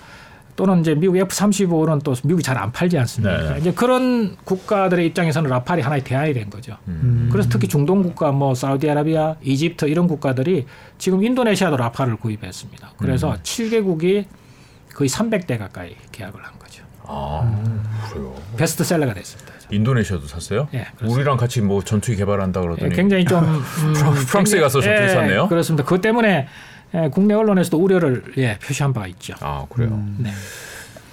또는 0.57 0.81
이제 0.81 0.95
미국 0.95 1.17
F-35는 1.19 2.03
또 2.03 2.15
미국이 2.25 2.43
잘 2.43 2.57
안 2.59 2.73
팔지 2.73 2.99
않습니까? 2.99 3.53
네. 3.53 3.61
이제 3.61 3.73
그런 3.73 4.35
국가들의 4.45 5.07
입장에서는 5.07 5.49
라팔이 5.49 5.83
하나의 5.83 6.03
대안이 6.03 6.33
된 6.35 6.51
거죠. 6.51 6.77
음. 6.89 7.29
그래서 7.31 7.49
특히 7.49 7.69
중동 7.69 8.03
국가 8.03 8.33
뭐 8.33 8.55
사우디아라비아, 8.57 9.37
이집트 9.43 9.85
이런 9.85 10.09
국가들이 10.09 10.67
지금 10.97 11.23
인도네시아도 11.23 11.77
라팔을 11.77 12.17
구입했습니다. 12.17 12.93
그래서 12.97 13.33
음. 13.33 13.37
7개국이 13.43 14.25
거의 14.95 15.09
300대 15.09 15.59
가까이 15.59 15.95
계약을 16.11 16.43
한 16.45 16.59
거죠. 16.59 16.83
아 17.05 17.63
그래요. 18.11 18.35
베스트셀러가 18.57 19.15
됐습니다. 19.15 19.53
인도네시아도 19.71 20.27
샀어요? 20.27 20.69
예, 20.75 20.87
그렇습니다. 20.97 21.15
우리랑 21.15 21.37
같이 21.37 21.61
뭐 21.61 21.83
전투기 21.83 22.17
개발한다 22.17 22.61
예, 22.61 22.65
그러더니 22.65 22.95
굉장히 22.95 23.25
좀 23.25 23.45
음, 23.45 23.63
프랑스에 24.29 24.61
가서 24.61 24.81
전투기 24.81 25.05
예, 25.05 25.09
샀네요? 25.09 25.49
그렇습니다. 25.49 25.85
그것 25.85 26.01
때문에 26.01 26.49
예, 26.95 27.09
국내 27.13 27.35
언론에서도 27.35 27.77
우려를 27.79 28.25
예, 28.39 28.59
표시한 28.59 28.93
바가 28.93 29.07
있죠. 29.09 29.35
아 29.41 29.67
그래요. 29.69 29.91
음. 29.93 30.17
네. 30.21 30.31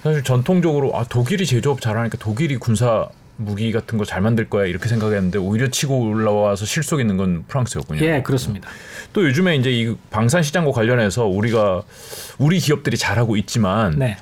사실 0.04 0.24
전통적으로 0.24 0.96
아 0.98 1.04
독일이 1.04 1.46
제조업 1.46 1.82
잘하니까 1.82 2.18
독일이 2.18 2.58
군사 2.58 3.08
무기 3.38 3.72
같은 3.74 3.98
거 3.98 4.06
잘 4.06 4.22
만들 4.22 4.50
거야 4.50 4.66
이렇게 4.66 4.88
생각했는데 4.88 5.38
오히려 5.40 5.68
치고 5.68 6.10
올라와서 6.10 6.66
실속 6.66 7.02
있는 7.02 7.18
건 7.18 7.44
프랑스였군요. 7.50 8.00
예, 8.06 8.22
그렇습니다. 8.22 8.70
또 9.12 9.26
요즘에 9.26 9.56
이제 9.58 9.72
이 9.72 9.94
방산 10.12 10.42
시장과 10.44 10.72
관련해서 10.72 11.26
우리가 11.26 11.82
우리 12.38 12.60
기업들이 12.60 12.96
잘하고 12.98 13.36
있지만 13.36 13.96
네. 14.00 14.16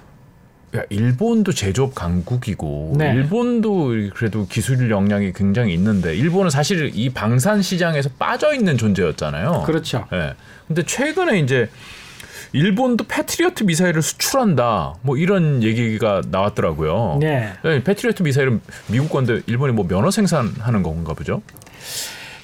야, 0.75 0.81
일본도 0.89 1.51
제조업 1.51 1.93
강국이고 1.93 2.95
네. 2.97 3.13
일본도 3.13 3.93
그래도 4.15 4.47
기술 4.47 4.89
역량이 4.89 5.33
굉장히 5.33 5.73
있는데 5.73 6.15
일본은 6.15 6.49
사실 6.49 6.91
이 6.95 7.09
방산 7.09 7.61
시장에서 7.61 8.09
빠져 8.17 8.53
있는 8.53 8.77
존재였잖아요. 8.77 9.63
그렇죠. 9.65 10.07
예. 10.13 10.33
근데 10.67 10.83
최근에 10.83 11.39
이제 11.39 11.69
일본도 12.53 13.05
패트리어트 13.07 13.63
미사일을 13.63 14.01
수출한다. 14.01 14.95
뭐 15.01 15.17
이런 15.17 15.61
얘기가 15.63 16.21
나왔더라고요. 16.29 17.17
네. 17.19 17.53
예, 17.65 17.83
패트리어트 17.83 18.23
미사일은 18.23 18.61
미국 18.87 19.09
건데 19.09 19.41
일본이 19.47 19.73
뭐 19.73 19.87
면허 19.87 20.11
생산하는 20.11 20.83
건가 20.83 21.13
보죠. 21.13 21.41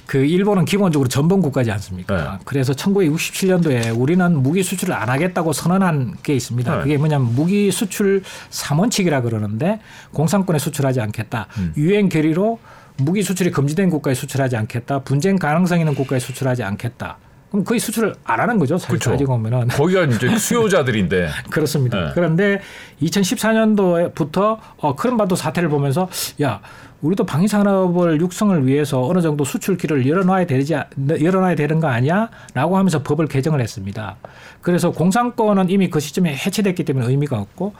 그 0.09 0.17
일본은 0.25 0.65
기본적으로 0.65 1.07
전범 1.07 1.39
국가지 1.39 1.69
않습니까? 1.69 2.15
네. 2.15 2.39
그래서 2.43 2.73
1967년도에 2.73 3.95
우리는 3.95 4.41
무기 4.41 4.63
수출을 4.63 4.95
안 4.95 5.07
하겠다고 5.07 5.53
선언한 5.53 6.15
게 6.23 6.33
있습니다. 6.33 6.77
네. 6.77 6.81
그게 6.81 6.97
뭐냐면 6.97 7.35
무기 7.35 7.69
수출 7.69 8.23
삼원칙이라 8.49 9.21
그러는데 9.21 9.79
공산권에 10.11 10.57
수출하지 10.57 10.99
않겠다. 10.99 11.45
음. 11.59 11.73
유엔 11.77 12.09
결의로 12.09 12.57
무기 12.97 13.21
수출이 13.21 13.51
금지된 13.51 13.91
국가에 13.91 14.15
수출하지 14.15 14.57
않겠다. 14.57 15.03
분쟁 15.03 15.35
가능성 15.35 15.77
있는 15.77 15.93
국가에 15.93 16.17
수출하지 16.17 16.63
않겠다. 16.63 17.19
그럼 17.51 17.63
거의 17.63 17.79
수출을 17.79 18.15
안 18.23 18.39
하는 18.39 18.57
거죠. 18.57 18.79
사실 18.79 18.97
그쵸. 18.97 19.11
따지고 19.11 19.33
보면은. 19.33 19.67
거기가 19.67 20.05
이제 20.05 20.35
수요자들인데 20.37 21.29
그렇습니다. 21.49 21.99
네. 21.99 22.11
그런데 22.15 22.61
2014년도부터 23.01 24.57
어, 24.77 24.95
크림반도 24.95 25.35
사태를 25.35 25.69
보면서 25.69 26.09
야 26.41 26.61
우리도 27.01 27.25
방위 27.25 27.47
산업을 27.47 28.19
육성을 28.19 28.67
위해서 28.67 29.05
어느 29.07 29.21
정도 29.21 29.45
수출기를 29.45 30.05
열어놔야 30.07 30.45
되지 30.47 30.75
않- 30.75 30.85
열어놔야 31.21 31.55
되는 31.55 31.79
거 31.79 31.87
아니야?라고 31.87 32.77
하면서 32.77 33.01
법을 33.03 33.27
개정을 33.27 33.61
했습니다. 33.61 34.17
그래서 34.61 34.91
공산권은 34.91 35.69
이미 35.69 35.89
그 35.89 35.99
시점에 36.01 36.35
해체됐기 36.35 36.83
때문에 36.83 37.07
의미가 37.07 37.37
없고 37.37 37.73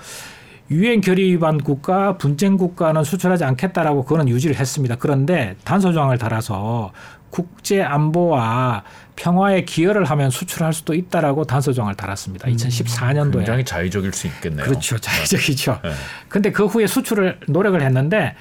유엔 0.72 1.02
결의 1.02 1.32
위반 1.32 1.58
국가, 1.58 2.18
분쟁 2.18 2.56
국가는 2.56 3.04
수출하지 3.04 3.44
않겠다라고 3.44 4.04
그거는 4.04 4.30
유지를 4.30 4.56
했습니다. 4.56 4.96
그런데 4.98 5.56
단서 5.66 5.92
조항을 5.92 6.18
달아서 6.18 6.92
국제 7.32 7.82
안보와 7.82 8.84
평화에 9.16 9.66
기여를 9.66 10.06
하면 10.06 10.30
수출할 10.30 10.72
수도 10.72 10.94
있다라고 10.94 11.44
단서 11.44 11.74
조항을 11.74 11.96
달았습니다. 11.96 12.48
2014년도에. 12.48 13.34
굉장히 13.38 13.66
자의적일 13.66 14.14
수 14.14 14.28
있겠네요. 14.28 14.64
그렇죠. 14.66 14.98
자의적이죠. 14.98 15.80
네. 15.84 15.92
근데 16.30 16.52
그 16.52 16.66
후에 16.68 16.88
수출을 16.88 17.40
노력을 17.48 17.80
했는데 17.82 18.36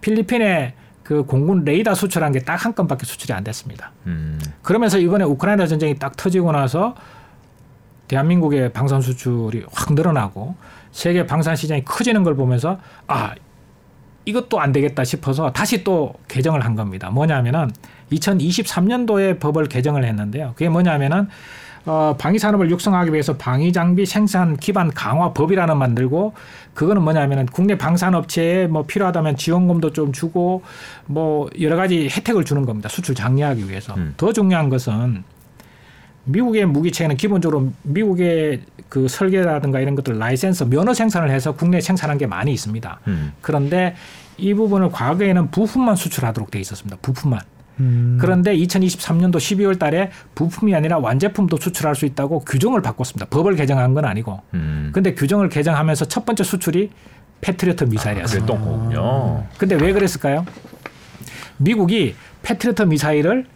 필리핀에 0.00 0.74
그 1.02 1.24
공군 1.24 1.64
레이더 1.64 1.94
수출한 1.94 2.32
게 2.32 2.40
딱 2.40 2.64
한 2.64 2.74
건밖에 2.74 3.04
수출이 3.04 3.32
안 3.32 3.42
됐습니다. 3.44 3.90
음, 4.06 4.38
그러면서 4.62 4.98
이번에 4.98 5.24
우크라이나 5.24 5.66
전쟁이 5.66 5.94
딱 5.98 6.16
터지고 6.16 6.52
나서 6.52 6.94
대한민국의 8.08 8.72
방산 8.72 9.00
수출이 9.00 9.64
확 9.72 9.92
늘어나고 9.94 10.54
세계 10.92 11.26
방산 11.26 11.54
시장이 11.56 11.84
커지는 11.84 12.22
걸 12.24 12.34
보면서 12.34 12.78
아 13.06 13.34
이것도 14.24 14.60
안 14.60 14.72
되겠다 14.72 15.02
싶어서 15.04 15.52
다시 15.52 15.82
또 15.84 16.14
개정을 16.28 16.64
한 16.64 16.74
겁니다. 16.76 17.10
뭐냐면은 17.10 17.70
2023년도에 18.12 19.40
법을 19.40 19.66
개정을 19.66 20.04
했는데요. 20.04 20.52
그게 20.54 20.68
뭐냐면은 20.68 21.28
어, 21.86 22.14
방위 22.18 22.38
산업을 22.38 22.70
육성하기 22.70 23.12
위해서 23.12 23.36
방위 23.36 23.72
장비 23.72 24.04
생산 24.04 24.56
기반 24.56 24.90
강화 24.90 25.32
법이라는 25.32 25.76
만들고 25.76 26.34
그거는 26.74 27.02
뭐냐면은 27.02 27.46
국내 27.46 27.76
방산 27.76 28.14
업체에 28.14 28.66
뭐 28.66 28.84
필요하다면 28.84 29.36
지원금도 29.36 29.92
좀 29.92 30.12
주고 30.12 30.62
뭐 31.06 31.48
여러 31.60 31.76
가지 31.76 32.08
혜택을 32.10 32.44
주는 32.44 32.64
겁니다. 32.64 32.88
수출 32.88 33.14
장려하기 33.14 33.68
위해서. 33.68 33.94
음. 33.94 34.14
더 34.16 34.32
중요한 34.32 34.68
것은 34.68 35.24
미국의 36.24 36.66
무기체계는 36.66 37.16
기본적으로 37.16 37.72
미국의 37.82 38.62
그 38.88 39.08
설계라든가 39.08 39.80
이런 39.80 39.94
것들 39.94 40.18
라이센스 40.18 40.64
면허 40.64 40.92
생산을 40.92 41.30
해서 41.30 41.52
국내에 41.52 41.80
생산한 41.80 42.18
게 42.18 42.26
많이 42.26 42.52
있습니다. 42.52 43.00
음. 43.08 43.32
그런데 43.40 43.96
이 44.36 44.54
부분을 44.54 44.90
과거에는 44.90 45.50
부품만 45.50 45.96
수출하도록 45.96 46.50
돼 46.50 46.60
있었습니다. 46.60 46.98
부품만. 47.02 47.40
음. 47.80 48.18
그런데 48.20 48.56
2023년도 48.56 49.36
12월 49.36 49.78
달에 49.78 50.10
부품이 50.34 50.74
아니라 50.74 50.98
완제품도 50.98 51.56
수출할 51.56 51.94
수 51.94 52.04
있다고 52.06 52.40
규정을 52.40 52.82
바꿨습니다. 52.82 53.26
법을 53.26 53.56
개정한 53.56 53.94
건 53.94 54.04
아니고. 54.04 54.40
음. 54.54 54.90
근데 54.92 55.14
규정을 55.14 55.48
개정하면서 55.48 56.06
첫 56.06 56.24
번째 56.24 56.44
수출이 56.44 56.90
패트리어트 57.40 57.84
미사일이었어요. 57.84 58.44
그랬던 58.44 58.64
거군요. 58.64 59.44
근데 59.58 59.74
왜 59.74 59.92
그랬을까요? 59.92 60.44
미국이 61.56 62.14
패트리어트 62.42 62.82
미사일을 62.82 63.46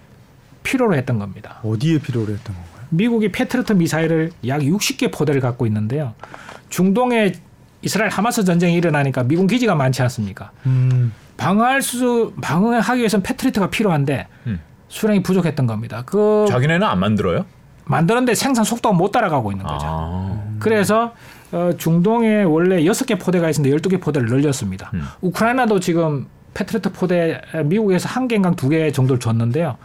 필요로 0.62 0.94
했던 0.96 1.18
겁니다. 1.18 1.60
어디에 1.62 1.98
필요로 1.98 2.32
했던 2.32 2.54
건가요? 2.54 2.86
미국이 2.88 3.30
패트리어트 3.30 3.74
미사일을 3.74 4.32
약 4.48 4.62
60개 4.62 5.12
포대를 5.12 5.40
갖고 5.40 5.66
있는데요. 5.66 6.14
중동에 6.70 7.32
이스라엘 7.82 8.10
하마스 8.10 8.44
전쟁이 8.44 8.74
일어나니까 8.74 9.24
미군 9.24 9.46
기지가 9.46 9.74
많지 9.74 10.00
않습니까? 10.02 10.50
음. 10.64 11.12
방어할 11.36 11.82
수 11.82 12.32
방어하기 12.40 12.98
위해서는 12.98 13.22
패트리어트가 13.22 13.70
필요한데 13.70 14.26
음. 14.46 14.60
수량이 14.88 15.22
부족했던 15.22 15.66
겁니다. 15.66 16.02
그 16.06 16.46
자기네는 16.48 16.86
안 16.86 17.00
만들어요? 17.00 17.46
만드는데 17.86 18.34
생산 18.34 18.64
속도가 18.64 18.94
못 18.94 19.10
따라가고 19.10 19.52
있는 19.52 19.66
거죠. 19.66 19.86
아. 19.88 20.38
그래서 20.58 21.14
어, 21.52 21.70
중동에 21.76 22.42
원래 22.42 22.84
여섯 22.86 23.04
개 23.04 23.16
포대가 23.16 23.50
있었는데 23.50 23.72
열두 23.72 23.88
개 23.88 23.98
포대를 23.98 24.28
늘렸습니다. 24.28 24.90
음. 24.94 25.04
우크라이나도 25.20 25.80
지금 25.80 26.26
패트리어트 26.54 26.92
포대 26.92 27.40
미국에서 27.64 28.08
한 28.08 28.28
개인가 28.28 28.52
두개 28.52 28.90
정도를 28.92 29.20
줬는데요. 29.20 29.76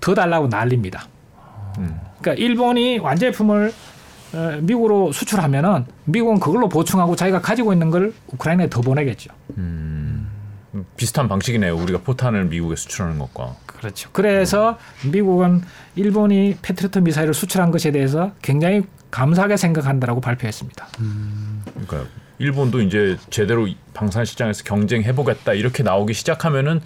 더 0.00 0.14
달라고 0.14 0.48
난립니다. 0.48 1.04
음. 1.78 2.00
그러니까 2.20 2.42
일본이 2.42 2.98
완제품을 2.98 3.72
어, 4.32 4.58
미국으로 4.60 5.12
수출하면은 5.12 5.86
미국은 6.04 6.38
그걸로 6.40 6.68
보충하고 6.68 7.16
자기가 7.16 7.40
가지고 7.40 7.72
있는 7.72 7.90
걸 7.90 8.12
우크라이나에 8.28 8.70
더 8.70 8.80
보내겠죠. 8.80 9.30
음. 9.58 10.09
비슷한 10.96 11.28
방식이네요. 11.28 11.76
우리가 11.76 12.00
포탄을 12.00 12.44
미국에 12.44 12.76
수출하는 12.76 13.18
것과. 13.18 13.56
그렇죠. 13.66 14.10
그래서 14.12 14.78
미국은 15.10 15.62
일본이 15.96 16.56
패트리어트 16.62 16.98
미사일을 17.00 17.34
수출한 17.34 17.70
것에 17.70 17.90
대해서 17.90 18.32
굉장히 18.42 18.82
감사하게 19.10 19.56
생각한다라고 19.56 20.20
발표했습니다. 20.20 20.88
그러니까 21.86 22.04
일본도 22.38 22.82
이제 22.82 23.16
제대로 23.30 23.68
방산 23.94 24.24
시장에서 24.24 24.62
경쟁해 24.64 25.14
보겠다 25.14 25.52
이렇게 25.52 25.82
나오기 25.82 26.14
시작하면은 26.14 26.80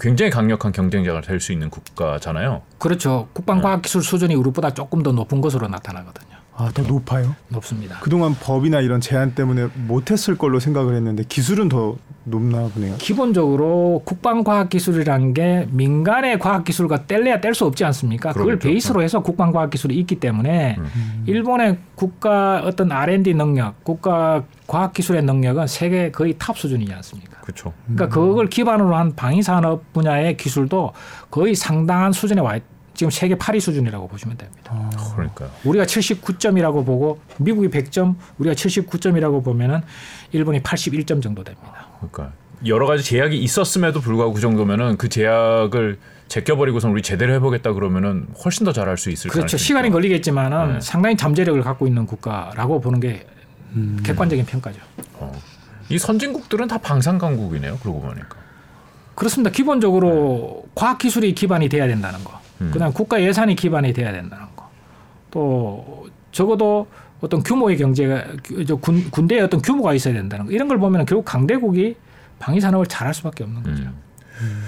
굉장히 0.00 0.30
강력한 0.30 0.70
경쟁자가 0.70 1.20
될 1.20 1.40
수 1.40 1.52
있는 1.52 1.68
국가잖아요. 1.70 2.62
그렇죠. 2.78 3.28
국방과학기술 3.32 4.02
수준이 4.02 4.34
우리보다 4.34 4.72
조금 4.74 5.02
더 5.02 5.10
높은 5.12 5.40
것으로 5.40 5.66
나타나거든요. 5.66 6.29
아, 6.60 6.70
더 6.74 6.82
높아요? 6.82 7.34
높습니다. 7.48 7.98
그동안 8.00 8.34
법이나 8.34 8.80
이런 8.80 9.00
제한 9.00 9.34
때문에 9.34 9.68
못했을 9.86 10.36
걸로 10.36 10.60
생각을 10.60 10.94
했는데 10.94 11.24
기술은 11.26 11.70
더 11.70 11.96
높나 12.24 12.68
보네요. 12.68 12.96
기본적으로 12.98 14.02
국방과학기술이라는 14.04 15.32
게 15.32 15.66
민간의 15.70 16.38
과학기술과 16.38 17.06
뗄래야 17.06 17.40
뗄 17.40 17.54
수 17.54 17.64
없지 17.64 17.82
않습니까? 17.86 18.32
그걸 18.32 18.44
그러겠죠. 18.46 18.68
베이스로 18.68 19.02
해서 19.02 19.20
국방과학기술이 19.22 19.98
있기 20.00 20.20
때문에 20.20 20.76
일본의 21.26 21.78
국가 21.94 22.60
어떤 22.62 22.92
R&D 22.92 23.32
능력, 23.32 23.82
국가 23.82 24.44
과학기술의 24.66 25.22
능력은 25.22 25.66
세계 25.66 26.10
거의 26.10 26.34
탑 26.38 26.58
수준이지 26.58 26.92
않습니까? 26.92 27.40
그렇죠. 27.40 27.72
그러니까 27.86 28.08
그걸 28.08 28.48
기반으로 28.48 28.94
한 28.94 29.16
방위산업 29.16 29.94
분야의 29.94 30.36
기술도 30.36 30.92
거의 31.30 31.54
상당한 31.54 32.12
수준에 32.12 32.42
와 32.42 32.56
있, 32.56 32.62
지금 32.94 33.10
세계 33.10 33.34
8위 33.34 33.60
수준이라고 33.60 34.08
보시면 34.08 34.36
됩니다. 34.36 34.90
그러니까요. 35.14 35.50
우리가 35.64 35.84
79점이라고 35.84 36.84
보고 36.84 37.20
미국이 37.38 37.68
100점, 37.68 38.16
우리가 38.38 38.54
79점이라고 38.54 39.42
보면은 39.44 39.80
일본이 40.32 40.62
81점 40.62 41.22
정도 41.22 41.42
됩니다. 41.44 41.86
그러니까 41.98 42.32
여러 42.66 42.86
가지 42.86 43.02
제약이 43.02 43.38
있었음에도 43.38 44.00
불구하고 44.00 44.34
그 44.34 44.40
정도면은 44.40 44.96
그 44.98 45.08
제약을 45.08 45.98
제껴버리고선 46.28 46.90
우리 46.90 47.02
제대로 47.02 47.32
해보겠다 47.34 47.72
그러면은 47.72 48.26
훨씬 48.44 48.64
더 48.64 48.72
잘할 48.72 48.96
수 48.98 49.10
있을 49.10 49.30
그렇죠. 49.30 49.56
시간이. 49.56 49.90
걸리겠지만은 49.90 50.74
네. 50.74 50.80
상당히 50.80 51.16
잠재력을 51.16 51.60
갖고 51.62 51.86
있는 51.86 52.06
국가라고 52.06 52.80
보는 52.80 53.00
게 53.00 53.26
객관적인 54.04 54.46
평가죠. 54.46 54.78
어. 55.14 55.32
이 55.88 55.98
선진국들은 55.98 56.68
다 56.68 56.78
방산 56.78 57.18
강국이네요. 57.18 57.78
그러고 57.78 58.00
보니까. 58.00 58.36
그렇습니다. 59.14 59.50
기본적으로 59.50 60.64
과학 60.74 60.98
기술이 60.98 61.34
기반이 61.34 61.68
돼야 61.68 61.86
된다는 61.88 62.22
거. 62.24 62.39
음. 62.60 62.70
그다음 62.72 62.92
국가 62.92 63.20
예산이 63.22 63.54
기반이 63.56 63.92
돼야 63.92 64.12
된다는 64.12 64.46
거. 64.54 64.68
또 65.30 66.08
적어도 66.32 66.86
어떤 67.20 67.42
규모의 67.42 67.76
경제가 67.76 68.24
군, 68.80 69.10
군대의 69.10 69.42
어떤 69.42 69.60
규모가 69.60 69.94
있어야 69.94 70.14
된다는 70.14 70.46
거. 70.46 70.52
이런 70.52 70.68
걸 70.68 70.78
보면 70.78 71.04
결국 71.06 71.24
강대국이 71.24 71.96
방위 72.38 72.60
산업을 72.60 72.86
잘할 72.86 73.12
수밖에 73.14 73.44
없는 73.44 73.62
거죠. 73.62 73.82
음. 74.40 74.64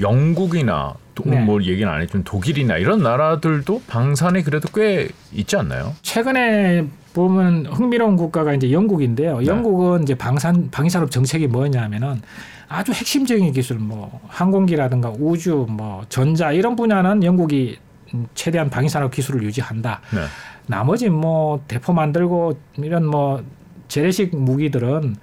영국이나 0.00 0.94
또 1.14 1.24
네. 1.26 1.40
뭐 1.40 1.62
얘기는 1.62 1.90
안 1.90 2.00
했지만 2.02 2.24
독일이나 2.24 2.76
이런 2.76 3.02
나라들도 3.02 3.82
방산이 3.86 4.42
그래도 4.42 4.68
꽤 4.74 5.08
있지 5.32 5.56
않나요? 5.56 5.94
최근에 6.02 6.86
보면 7.14 7.66
흥미로운 7.66 8.16
국가가 8.16 8.52
이제 8.52 8.70
영국인데요. 8.70 9.38
네. 9.38 9.46
영국은 9.46 10.02
이제 10.02 10.14
방산 10.14 10.68
방위산업 10.70 11.10
정책이 11.10 11.46
뭐냐면은 11.46 12.20
아주 12.68 12.92
핵심적인 12.92 13.52
기술 13.52 13.78
뭐 13.78 14.20
항공기라든가 14.28 15.12
우주 15.18 15.66
뭐 15.70 16.04
전자 16.08 16.52
이런 16.52 16.76
분야는 16.76 17.22
영국이 17.22 17.78
음, 18.12 18.26
최대한 18.34 18.68
방위산업 18.68 19.12
기술을 19.12 19.44
유지한다. 19.44 20.00
네. 20.12 20.20
나머지 20.66 21.08
뭐 21.08 21.62
대포 21.68 21.92
만들고 21.92 22.58
이런 22.78 23.06
뭐 23.06 23.42
재래식 23.86 24.36
무기들은 24.36 25.16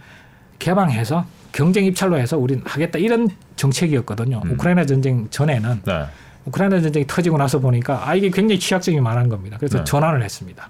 개방해서 0.60 1.26
경쟁 1.52 1.84
입찰로 1.86 2.18
해서 2.18 2.38
우리는 2.38 2.64
하겠다 2.66 3.00
이런 3.00 3.28
정책이었거든요. 3.58 4.42
음. 4.46 4.52
우크라이나 4.52 4.86
전쟁 4.86 5.28
전에는 5.30 5.82
네. 5.86 6.06
우크라이나 6.46 6.80
전쟁이 6.80 7.06
터지고 7.06 7.38
나서 7.38 7.60
보니까 7.60 8.08
아 8.08 8.16
이게 8.16 8.30
굉장히 8.30 8.60
취약점이 8.60 9.02
많은 9.02 9.28
겁니다. 9.28 9.58
그래서 9.60 9.80
네. 9.80 9.84
전환을 9.84 10.24
했습니다. 10.24 10.70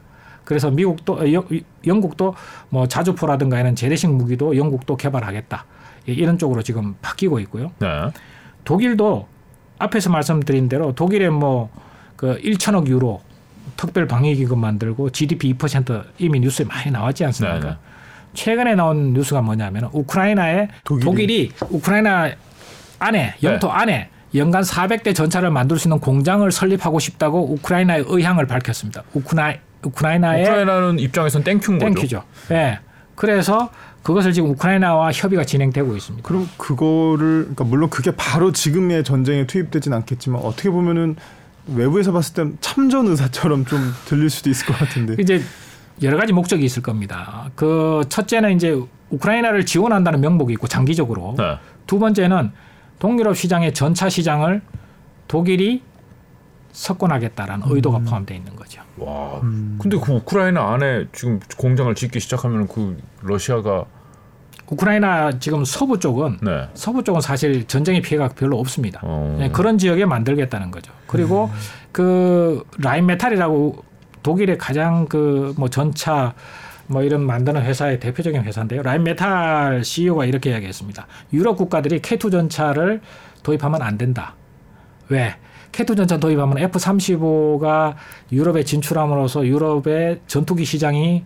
그래서 0.52 0.70
미국도 0.70 1.14
어, 1.14 1.32
영, 1.32 1.48
영국도 1.88 2.36
뭐 2.68 2.86
자주포라든가 2.86 3.58
이런 3.58 3.74
재래식 3.74 4.10
무기도 4.12 4.58
영국도 4.58 4.98
개발하겠다 4.98 5.64
이- 6.10 6.12
이런 6.12 6.38
쪽으로 6.38 6.62
지금 6.62 6.94
바뀌고 7.02 7.40
있고요. 7.40 7.72
네. 7.80 7.88
독일도 8.66 9.30
앞에서 9.80 10.10
말씀드린 10.10 10.68
대로 10.68 10.94
독일에 10.94 11.30
뭐그 11.30 12.42
1천억 12.44 12.88
유로 12.88 13.22
특별 13.78 14.08
방위 14.08 14.36
기금 14.36 14.60
만들고 14.60 15.12
GDP 15.12 15.54
2% 15.54 16.04
이미 16.18 16.42
뉴스에 16.42 16.66
많이 16.66 16.92
나왔지 16.92 17.24
않습니까? 17.24 17.60
네, 17.62 17.68
네. 17.70 17.76
최근에 18.34 18.76
나온 18.76 19.14
뉴스가 19.14 19.42
뭐냐면 19.42 19.90
우크라이나에 19.94 20.68
독일이- 20.84 21.06
독일이, 21.06 21.52
우크라이나 21.70 22.30
안에 23.00 23.36
영토 23.42 23.68
네. 23.68 23.74
안에 23.74 24.10
연간 24.36 24.64
400대 24.64 25.16
전차를 25.16 25.50
만들 25.50 25.80
수 25.80 25.88
있는 25.88 26.00
공장을 26.02 26.50
설립하고 26.52 27.00
싶다고 27.00 27.54
우크라이나의 27.54 28.04
의향을 28.08 28.48
밝혔습니다. 28.48 29.04
우크라이 29.14 29.56
우크라이나의 29.86 30.44
우크라이나는 30.44 31.00
입장에선 31.00 31.44
thank 31.44 31.62
you인 31.62 31.80
거죠. 31.80 31.94
Thank 31.94 32.06
you죠. 32.06 32.24
네. 32.50 32.80
그래서 33.16 33.70
그것을 34.04 34.34
지금 34.34 34.50
우크라이나와 34.52 35.12
협의가 35.12 35.44
진행되고 35.44 35.96
있습니다. 35.96 36.28
그럼 36.28 36.50
그거를 36.58 37.42
그러니까 37.42 37.64
물론 37.66 37.90
그게 37.90 38.12
바로 38.16 38.52
지금의 38.52 39.04
전쟁에 39.04 39.46
투입되진 39.46 39.94
않겠지만 39.94 40.42
어떻게 40.42 40.70
보면은 40.70 41.16
외부에서 41.68 42.12
봤을 42.12 42.34
땐 42.34 42.58
참전 42.62 43.08
의사처럼 43.08 43.66
좀 43.66 43.80
들릴 44.06 44.30
수도 44.30 44.50
있을 44.50 44.66
것 44.66 44.78
같은데. 44.78 45.16
이제 45.20 45.42
여러 46.02 46.18
가지 46.18 46.34
목적이 46.34 46.66
있을 46.66 46.82
겁니다. 46.82 47.52
그 47.56 48.02
첫째는 48.10 48.56
이제 48.56 48.76
우크라이나를 49.12 49.66
지원한다는 49.66 50.22
명목이 50.22 50.54
있고 50.54 50.68
장기적으로 50.68 51.36
네. 51.38 51.58
두 51.86 52.00
번째는 52.00 52.52
동유럽 52.98 53.38
시장의 53.38 53.74
전차 53.74 54.10
시장을 54.10 54.62
독일이 55.28 55.84
석권하겠다라는 56.72 57.66
의도가 57.70 58.00
포함되어 58.00 58.38
있는 58.38 58.56
거죠. 58.56 58.82
와. 58.98 59.40
음. 59.44 59.78
근데 59.82 59.98
그 59.98 60.12
우크라이나 60.14 60.74
안에 60.74 61.08
지금 61.12 61.40
공장을 61.58 61.94
짓기 61.96 62.20
시작하면 62.20 62.68
그 62.68 62.98
러시아가 63.22 63.86
우크라이나 64.70 65.38
지금 65.40 65.66
서부 65.66 66.00
쪽은 66.00 66.38
네. 66.42 66.70
서부 66.76 67.04
쪽은 67.04 67.20
사실 67.20 67.68
전쟁의 67.68 68.02
피해가 68.02 68.30
별로 68.30 68.58
없습니다. 68.60 69.02
어. 69.04 69.36
네, 69.38 69.50
그런 69.50 69.78
지역에 69.78 70.06
만들겠다는 70.06 70.72
거죠. 70.72 70.94
그리고 71.08 71.50
그 71.92 72.64
라인메탈이라고 72.80 73.84
독일의 74.24 74.58
가장 74.58 75.06
그 75.08 75.54
뭐 75.58 75.68
전차 75.70 76.34
뭐 76.88 77.04
이런 77.04 77.26
만드는 77.26 77.62
회사의 77.64 78.00
대표적인 78.00 78.44
회사인데요. 78.44 78.82
라인메탈 78.82 79.84
CEO가 79.84 80.26
이렇게 80.26 80.52
이야기했습니다. 80.52 81.06
유럽 81.34 81.58
국가들이 81.58 82.00
K2 82.02 82.32
전차를 82.32 83.02
도입하면 83.44 83.82
안 83.82 83.98
된다. 83.98 84.36
왜? 85.10 85.36
K2 85.72 85.96
전차 85.98 86.18
도입하면 86.18 86.58
F-35가 86.58 87.96
유럽에 88.32 88.64
진출함으로써 88.64 89.46
유럽의 89.46 90.22
전투기 90.28 90.66
시장이 90.66 91.24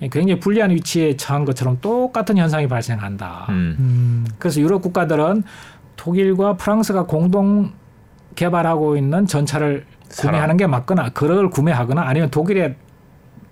굉장히 0.00 0.38
불리한 0.38 0.70
위치에 0.70 1.16
처한 1.16 1.44
것처럼 1.44 1.78
똑같은 1.80 2.36
현상이 2.38 2.68
발생한다. 2.68 3.46
음. 3.48 3.76
음. 3.78 4.26
그래서 4.38 4.60
유럽 4.60 4.80
국가들은 4.82 5.42
독일과 5.96 6.56
프랑스가 6.56 7.06
공동 7.06 7.72
개발하고 8.36 8.96
있는 8.96 9.26
전차를. 9.26 9.84
구매하는 10.08 10.56
게 10.56 10.66
맞거나 10.66 11.10
그걸 11.10 11.50
구매하거나 11.50 12.00
아니면 12.00 12.30
독일의 12.30 12.76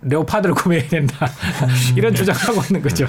레오파드를 0.02 0.54
구매해야 0.54 0.88
된다. 0.88 1.26
이런 1.96 2.14
주장하고 2.14 2.62
있는 2.68 2.82
거죠. 2.82 3.06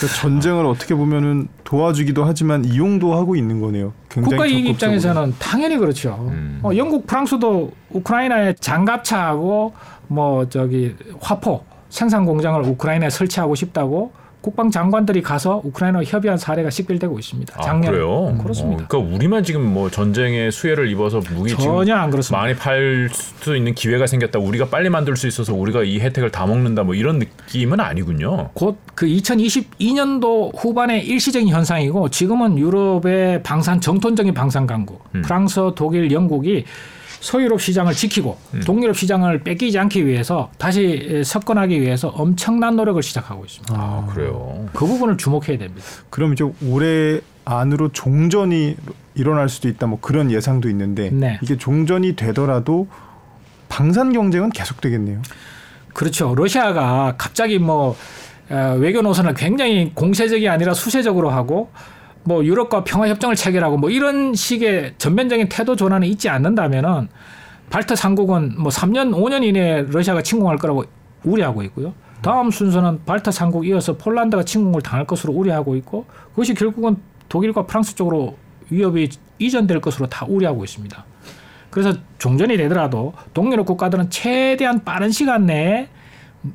그 0.00 0.06
전쟁을 0.06 0.66
어떻게 0.66 0.94
보면은 0.94 1.48
도와주기도 1.64 2.24
하지만 2.24 2.64
이용도 2.64 3.14
하고 3.14 3.36
있는 3.36 3.60
거네요. 3.60 3.92
국가 4.08 4.46
이익. 4.46 4.66
입장에서는 4.66 5.34
당연히 5.38 5.76
그렇죠. 5.76 6.16
음. 6.30 6.60
어, 6.62 6.70
영국, 6.76 7.06
프랑스도 7.06 7.72
우크라이나에 7.90 8.54
장갑차하고 8.54 9.72
뭐 10.08 10.48
저기 10.48 10.94
화포 11.20 11.64
생산 11.88 12.24
공장을 12.24 12.60
우크라이나에 12.62 13.10
설치하고 13.10 13.54
싶다고 13.54 14.12
국방 14.40 14.70
장관들이 14.70 15.22
가서 15.22 15.60
우크라이나와 15.64 16.04
협의한 16.04 16.38
사례가 16.38 16.70
식별되고 16.70 17.18
있습니다. 17.18 17.54
아, 17.58 17.62
작년 17.62 17.90
그래요? 17.92 18.38
그렇습니다. 18.40 18.84
어, 18.84 18.86
그러니까 18.88 19.14
우리만 19.16 19.42
지금 19.42 19.62
뭐 19.62 19.90
전쟁의 19.90 20.52
수혜를 20.52 20.88
입어서 20.90 21.20
무기 21.34 21.54
전혀 21.56 21.96
안 21.96 22.10
그렇습니다. 22.10 22.40
많이 22.40 22.54
팔 22.54 23.08
수 23.12 23.56
있는 23.56 23.74
기회가 23.74 24.06
생겼다. 24.06 24.38
우리가 24.38 24.66
빨리 24.66 24.88
만들 24.88 25.16
수 25.16 25.26
있어서 25.26 25.54
우리가 25.54 25.82
이 25.82 25.98
혜택을 26.00 26.30
다 26.30 26.46
먹는다. 26.46 26.84
뭐 26.84 26.94
이런 26.94 27.18
느낌은 27.18 27.80
아니군요. 27.80 28.50
곧 28.54 28.76
그 28.96 29.06
2022년도 29.06 30.56
후반의 30.56 31.06
일시적인 31.06 31.48
현상이고 31.48 32.08
지금은 32.08 32.58
유럽의 32.58 33.42
방산 33.42 33.80
정통적인 33.80 34.32
방산 34.32 34.66
강국 34.66 35.04
음. 35.14 35.22
프랑스, 35.22 35.60
독일, 35.76 36.10
영국이 36.10 36.64
서유럽 37.20 37.60
시장을 37.60 37.94
지키고 37.94 38.38
음. 38.54 38.60
동유럽 38.64 38.96
시장을 38.96 39.42
뺏기지 39.42 39.78
않기 39.78 40.06
위해서 40.06 40.50
다시 40.58 41.22
석권하기 41.24 41.80
위해서 41.80 42.08
엄청난 42.08 42.76
노력을 42.76 43.02
시작하고 43.02 43.44
있습니다. 43.44 43.74
아, 43.74 44.06
그래요. 44.12 44.68
그 44.72 44.86
부분을 44.86 45.16
주목해야 45.16 45.58
됩니다. 45.58 45.84
그럼 46.10 46.32
이제 46.32 46.44
올해 46.64 47.20
안으로 47.44 47.92
종전이 47.92 48.76
일어날 49.14 49.48
수도 49.48 49.68
있다 49.68 49.86
뭐 49.86 49.98
그런 50.00 50.30
예상도 50.30 50.68
있는데 50.68 51.10
네. 51.10 51.38
이게 51.42 51.56
종전이 51.56 52.16
되더라도 52.16 52.88
방산 53.68 54.12
경쟁은 54.12 54.50
계속 54.50 54.80
되겠네요. 54.80 55.22
그렇죠. 55.94 56.34
러시아가 56.34 57.14
갑자기 57.16 57.58
뭐 57.58 57.96
어, 58.50 58.76
외교 58.78 59.02
노선을 59.02 59.34
굉장히 59.34 59.92
공세적이 59.94 60.48
아니라 60.48 60.74
수세적으로 60.74 61.30
하고 61.30 61.70
뭐 62.26 62.44
유럽과 62.44 62.82
평화 62.84 63.08
협정을 63.08 63.36
체결하고 63.36 63.76
뭐 63.76 63.88
이런 63.88 64.34
식의 64.34 64.94
전면적인 64.98 65.48
태도 65.48 65.76
전환이 65.76 66.08
있지 66.08 66.28
않는다면은 66.28 67.08
발트 67.70 67.94
삼국은 67.94 68.56
뭐 68.58 68.70
3년 68.70 69.14
5년 69.14 69.44
이내에 69.44 69.86
러시아가 69.88 70.22
침공할 70.22 70.56
거라고 70.58 70.84
우려하고 71.24 71.62
있고요. 71.64 71.94
다음 72.22 72.50
순서는 72.50 73.04
발트 73.04 73.30
삼국 73.30 73.66
이어서 73.66 73.96
폴란드가 73.96 74.42
침공을 74.42 74.82
당할 74.82 75.06
것으로 75.06 75.32
우려하고 75.32 75.76
있고 75.76 76.06
그것이 76.30 76.54
결국은 76.54 76.96
독일과 77.28 77.66
프랑스 77.66 77.94
쪽으로 77.94 78.36
위협이 78.70 79.08
이전될 79.38 79.80
것으로 79.80 80.08
다 80.08 80.26
우려하고 80.28 80.64
있습니다. 80.64 81.04
그래서 81.70 81.92
종전이 82.18 82.56
되더라도 82.56 83.12
동유럽 83.34 83.66
국가들은 83.66 84.10
최대한 84.10 84.82
빠른 84.82 85.10
시간 85.10 85.46
내에 85.46 85.88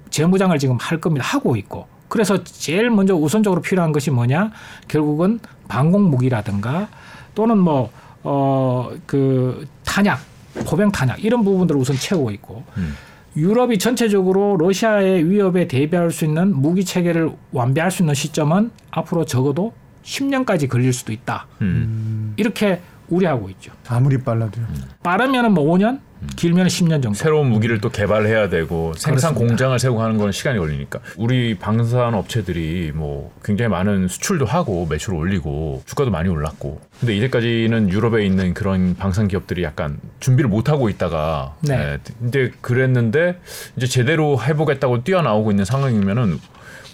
재무장을 0.09 0.57
지금 0.57 0.77
할 0.81 0.99
겁니다. 0.99 1.25
하고 1.25 1.55
있고. 1.55 1.87
그래서 2.11 2.43
제일 2.43 2.89
먼저 2.89 3.15
우선적으로 3.15 3.61
필요한 3.61 3.93
것이 3.93 4.11
뭐냐? 4.11 4.51
결국은 4.89 5.39
방공 5.71 6.09
무기라든가 6.09 6.89
또는 7.33 7.57
뭐, 7.57 7.89
어, 8.23 8.91
그 9.05 9.65
탄약, 9.85 10.19
포병 10.65 10.91
탄약 10.91 11.23
이런 11.23 11.45
부분들을 11.45 11.79
우선 11.79 11.95
채우고 11.95 12.31
있고 12.31 12.63
음. 12.75 12.93
유럽이 13.37 13.79
전체적으로 13.79 14.57
러시아의 14.57 15.29
위협에 15.29 15.69
대비할 15.69 16.11
수 16.11 16.25
있는 16.25 16.53
무기 16.53 16.83
체계를 16.83 17.31
완비할 17.53 17.89
수 17.89 18.03
있는 18.03 18.13
시점은 18.13 18.71
앞으로 18.91 19.23
적어도 19.23 19.71
10년까지 20.03 20.67
걸릴 20.67 20.91
수도 20.91 21.13
있다. 21.13 21.47
음. 21.61 22.33
이렇게 22.35 22.81
우려하고 23.07 23.49
있죠. 23.51 23.71
아무리 23.87 24.17
빨라도요. 24.17 24.65
빠르면은 25.01 25.53
뭐 25.53 25.63
5년, 25.73 25.99
길면은 26.35 26.67
10년 26.67 27.01
정도. 27.01 27.13
새로운 27.13 27.47
무기를 27.47 27.81
또 27.81 27.89
개발해야 27.89 28.49
되고 28.49 28.93
생산 28.93 29.33
그렇습니다. 29.33 29.39
공장을 29.47 29.79
세우고 29.79 30.01
하는 30.01 30.17
건 30.17 30.31
시간이 30.31 30.59
걸리니까 30.59 30.99
우리 31.17 31.57
방산 31.57 32.13
업체들이 32.13 32.91
뭐 32.93 33.33
굉장히 33.43 33.69
많은 33.69 34.07
수출도 34.07 34.45
하고 34.45 34.85
매출을 34.85 35.17
올리고 35.17 35.83
주가도 35.85 36.11
많이 36.11 36.29
올랐고 36.29 36.79
근데 36.99 37.15
이제까지는 37.17 37.89
유럽에 37.89 38.25
있는 38.25 38.53
그런 38.53 38.95
방산 38.95 39.27
기업들이 39.27 39.63
약간 39.63 39.97
준비를 40.19 40.49
못 40.49 40.69
하고 40.69 40.89
있다가 40.89 41.55
네. 41.61 41.75
예, 41.75 41.99
근데 42.19 42.51
그랬는데 42.61 43.39
이제 43.75 43.87
제대로 43.87 44.41
해보겠다고 44.41 45.03
뛰어나오고 45.03 45.51
있는 45.51 45.65
상황이면은 45.65 46.39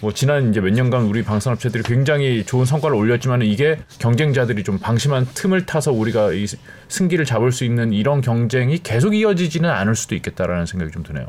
뭐 0.01 0.13
지난 0.13 0.51
이제 0.51 0.61
몇 0.61 0.71
년간 0.73 1.03
우리 1.03 1.23
방산 1.23 1.53
업체들이 1.53 1.81
굉장히 1.83 2.43
좋은 2.45 2.65
성과를 2.65 2.95
올렸지만 2.95 3.41
이게 3.41 3.79
경쟁자들이 3.99 4.63
좀 4.63 4.77
방심한 4.77 5.25
틈을 5.33 5.65
타서 5.65 5.91
우리가 5.91 6.33
이 6.33 6.45
승기를 6.87 7.25
잡을 7.25 7.51
수 7.51 7.65
있는 7.65 7.93
이런 7.93 8.21
경쟁이 8.21 8.77
계속 8.83 9.15
이어지지는 9.15 9.69
않을 9.69 9.95
수도 9.95 10.13
있겠다라는 10.15 10.67
생각이 10.67 10.91
좀 10.91 11.01
드네요. 11.03 11.25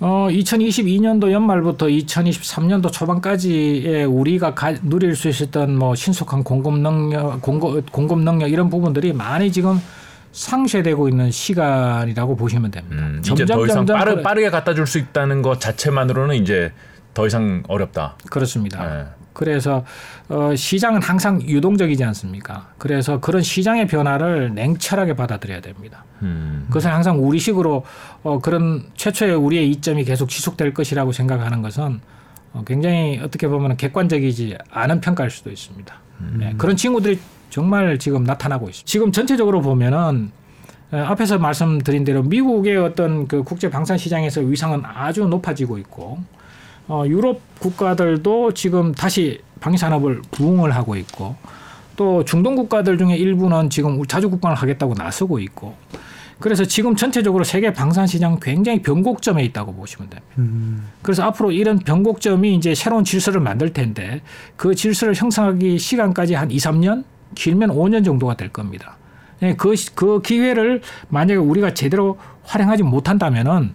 어, 0.00 0.26
2022년도 0.28 1.30
연말부터 1.30 1.86
2023년도 1.86 2.90
초반까지에 2.92 4.02
우리가 4.04 4.54
가, 4.54 4.74
누릴 4.82 5.14
수 5.14 5.28
있었던 5.28 5.76
뭐 5.78 5.94
신속한 5.94 6.42
공급 6.42 6.78
능력, 6.80 7.40
공급, 7.40 7.90
공급 7.92 8.18
능력 8.20 8.48
이런 8.50 8.70
부분들이 8.70 9.12
많이 9.12 9.52
지금 9.52 9.80
상쇄되고 10.32 11.08
있는 11.08 11.30
시간이라고 11.30 12.34
보시면 12.34 12.72
됩니다. 12.72 12.96
음, 12.96 13.22
이제 13.24 13.44
더 13.46 13.64
이상 13.64 13.76
점점 13.86 13.98
빠르, 13.98 14.10
그래- 14.14 14.22
빠르게 14.24 14.50
갖다 14.50 14.74
줄 14.74 14.84
수 14.88 14.98
있다는 14.98 15.42
것 15.42 15.60
자체만으로는 15.60 16.34
이제 16.34 16.72
더 17.14 17.26
이상 17.26 17.62
어렵다. 17.68 18.16
그렇습니다. 18.30 19.00
예. 19.00 19.06
그래서 19.32 19.84
어, 20.28 20.54
시장은 20.54 21.02
항상 21.02 21.42
유동적이지 21.42 22.02
않습니까? 22.04 22.68
그래서 22.78 23.20
그런 23.20 23.42
시장의 23.42 23.88
변화를 23.88 24.54
냉철하게 24.54 25.14
받아들여야 25.16 25.60
됩니다. 25.60 26.04
음, 26.22 26.64
그것은 26.68 26.90
항상 26.90 27.22
우리식으로 27.26 27.84
어, 28.22 28.38
그런 28.38 28.86
최초의 28.94 29.34
우리의 29.34 29.70
이점이 29.70 30.04
계속 30.04 30.28
지속될 30.28 30.72
것이라고 30.72 31.12
생각하는 31.12 31.62
것은 31.62 32.00
어, 32.52 32.62
굉장히 32.64 33.20
어떻게 33.22 33.48
보면 33.48 33.76
객관적이지 33.76 34.56
않은 34.70 35.00
평가일 35.00 35.30
수도 35.30 35.50
있습니다. 35.50 35.94
네, 36.38 36.54
그런 36.56 36.76
친구들이 36.76 37.18
정말 37.50 37.98
지금 37.98 38.22
나타나고 38.24 38.68
있습니다. 38.68 38.86
지금 38.86 39.12
전체적으로 39.12 39.60
보면은 39.60 40.30
어, 40.92 40.96
앞에서 40.96 41.38
말씀드린 41.38 42.04
대로 42.04 42.22
미국의 42.22 42.76
어떤 42.76 43.26
그 43.26 43.42
국제 43.42 43.68
방산 43.68 43.98
시장에서 43.98 44.40
위상은 44.40 44.82
아주 44.84 45.26
높아지고 45.26 45.78
있고 45.78 46.18
어, 46.88 47.04
유럽 47.06 47.40
국가들도 47.60 48.52
지금 48.52 48.92
다시 48.92 49.40
방위 49.60 49.76
산업을 49.78 50.22
부흥을 50.30 50.74
하고 50.74 50.96
있고 50.96 51.36
또 51.96 52.24
중동 52.24 52.56
국가들 52.56 52.98
중에 52.98 53.16
일부는 53.16 53.70
지금 53.70 54.04
자주 54.06 54.28
국방을 54.28 54.56
하겠다고 54.56 54.94
나서고 54.94 55.38
있고 55.40 55.74
그래서 56.40 56.64
지금 56.64 56.96
전체적으로 56.96 57.44
세계 57.44 57.72
방산 57.72 58.06
시장 58.06 58.38
굉장히 58.42 58.82
변곡점에 58.82 59.42
있다고 59.44 59.72
보시면 59.74 60.10
됩니다. 60.10 60.34
음. 60.38 60.88
그래서 61.00 61.22
앞으로 61.22 61.52
이런 61.52 61.78
변곡점이 61.78 62.54
이제 62.56 62.74
새로운 62.74 63.04
질서를 63.04 63.40
만들 63.40 63.72
텐데 63.72 64.20
그 64.56 64.74
질서를 64.74 65.14
형성하기 65.14 65.78
시간까지 65.78 66.34
한 66.34 66.50
2, 66.50 66.56
3년 66.56 67.04
길면 67.36 67.70
5년 67.70 68.04
정도가 68.04 68.34
될 68.36 68.48
겁니다. 68.48 68.96
예, 69.42 69.54
그, 69.54 69.74
시- 69.76 69.94
그 69.94 70.20
기회를 70.22 70.82
만약에 71.08 71.36
우리가 71.36 71.72
제대로 71.72 72.18
활용하지 72.42 72.82
못한다면은 72.82 73.74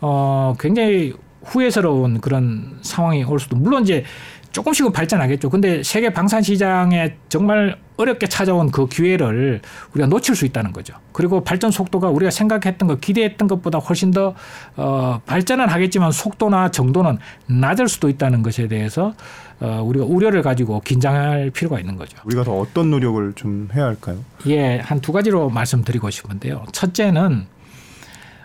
어, 0.00 0.54
굉장히 0.58 1.14
후회스러운 1.48 2.20
그런 2.20 2.78
상황이 2.82 3.24
올 3.24 3.38
수도 3.40 3.56
물론 3.56 3.82
이제 3.82 4.04
조금씩은 4.52 4.92
발전하겠죠. 4.92 5.50
근데 5.50 5.82
세계 5.82 6.10
방산 6.12 6.42
시장에 6.42 7.16
정말 7.28 7.76
어렵게 7.98 8.28
찾아온 8.28 8.70
그 8.70 8.86
기회를 8.88 9.60
우리가 9.92 10.08
놓칠 10.08 10.34
수 10.34 10.46
있다는 10.46 10.72
거죠. 10.72 10.94
그리고 11.12 11.44
발전 11.44 11.70
속도가 11.70 12.08
우리가 12.08 12.30
생각했던 12.30 12.88
것, 12.88 13.00
기대했던 13.00 13.46
것보다 13.46 13.78
훨씬 13.78 14.10
더 14.10 14.34
어, 14.76 15.20
발전은 15.26 15.68
하겠지만 15.68 16.12
속도나 16.12 16.70
정도는 16.70 17.18
낮을 17.46 17.88
수도 17.88 18.08
있다는 18.08 18.42
것에 18.42 18.68
대해서 18.68 19.14
어, 19.60 19.82
우리가 19.84 20.06
우려를 20.06 20.42
가지고 20.42 20.80
긴장할 20.80 21.50
필요가 21.50 21.78
있는 21.78 21.96
거죠. 21.96 22.16
우리가 22.24 22.44
더 22.44 22.58
어떤 22.58 22.90
노력을 22.90 23.32
좀 23.34 23.68
해야 23.74 23.84
할까요? 23.84 24.18
예, 24.46 24.78
한 24.78 25.00
두 25.00 25.12
가지로 25.12 25.50
말씀드리고 25.50 26.08
싶은데요. 26.10 26.64
첫째는 26.72 27.46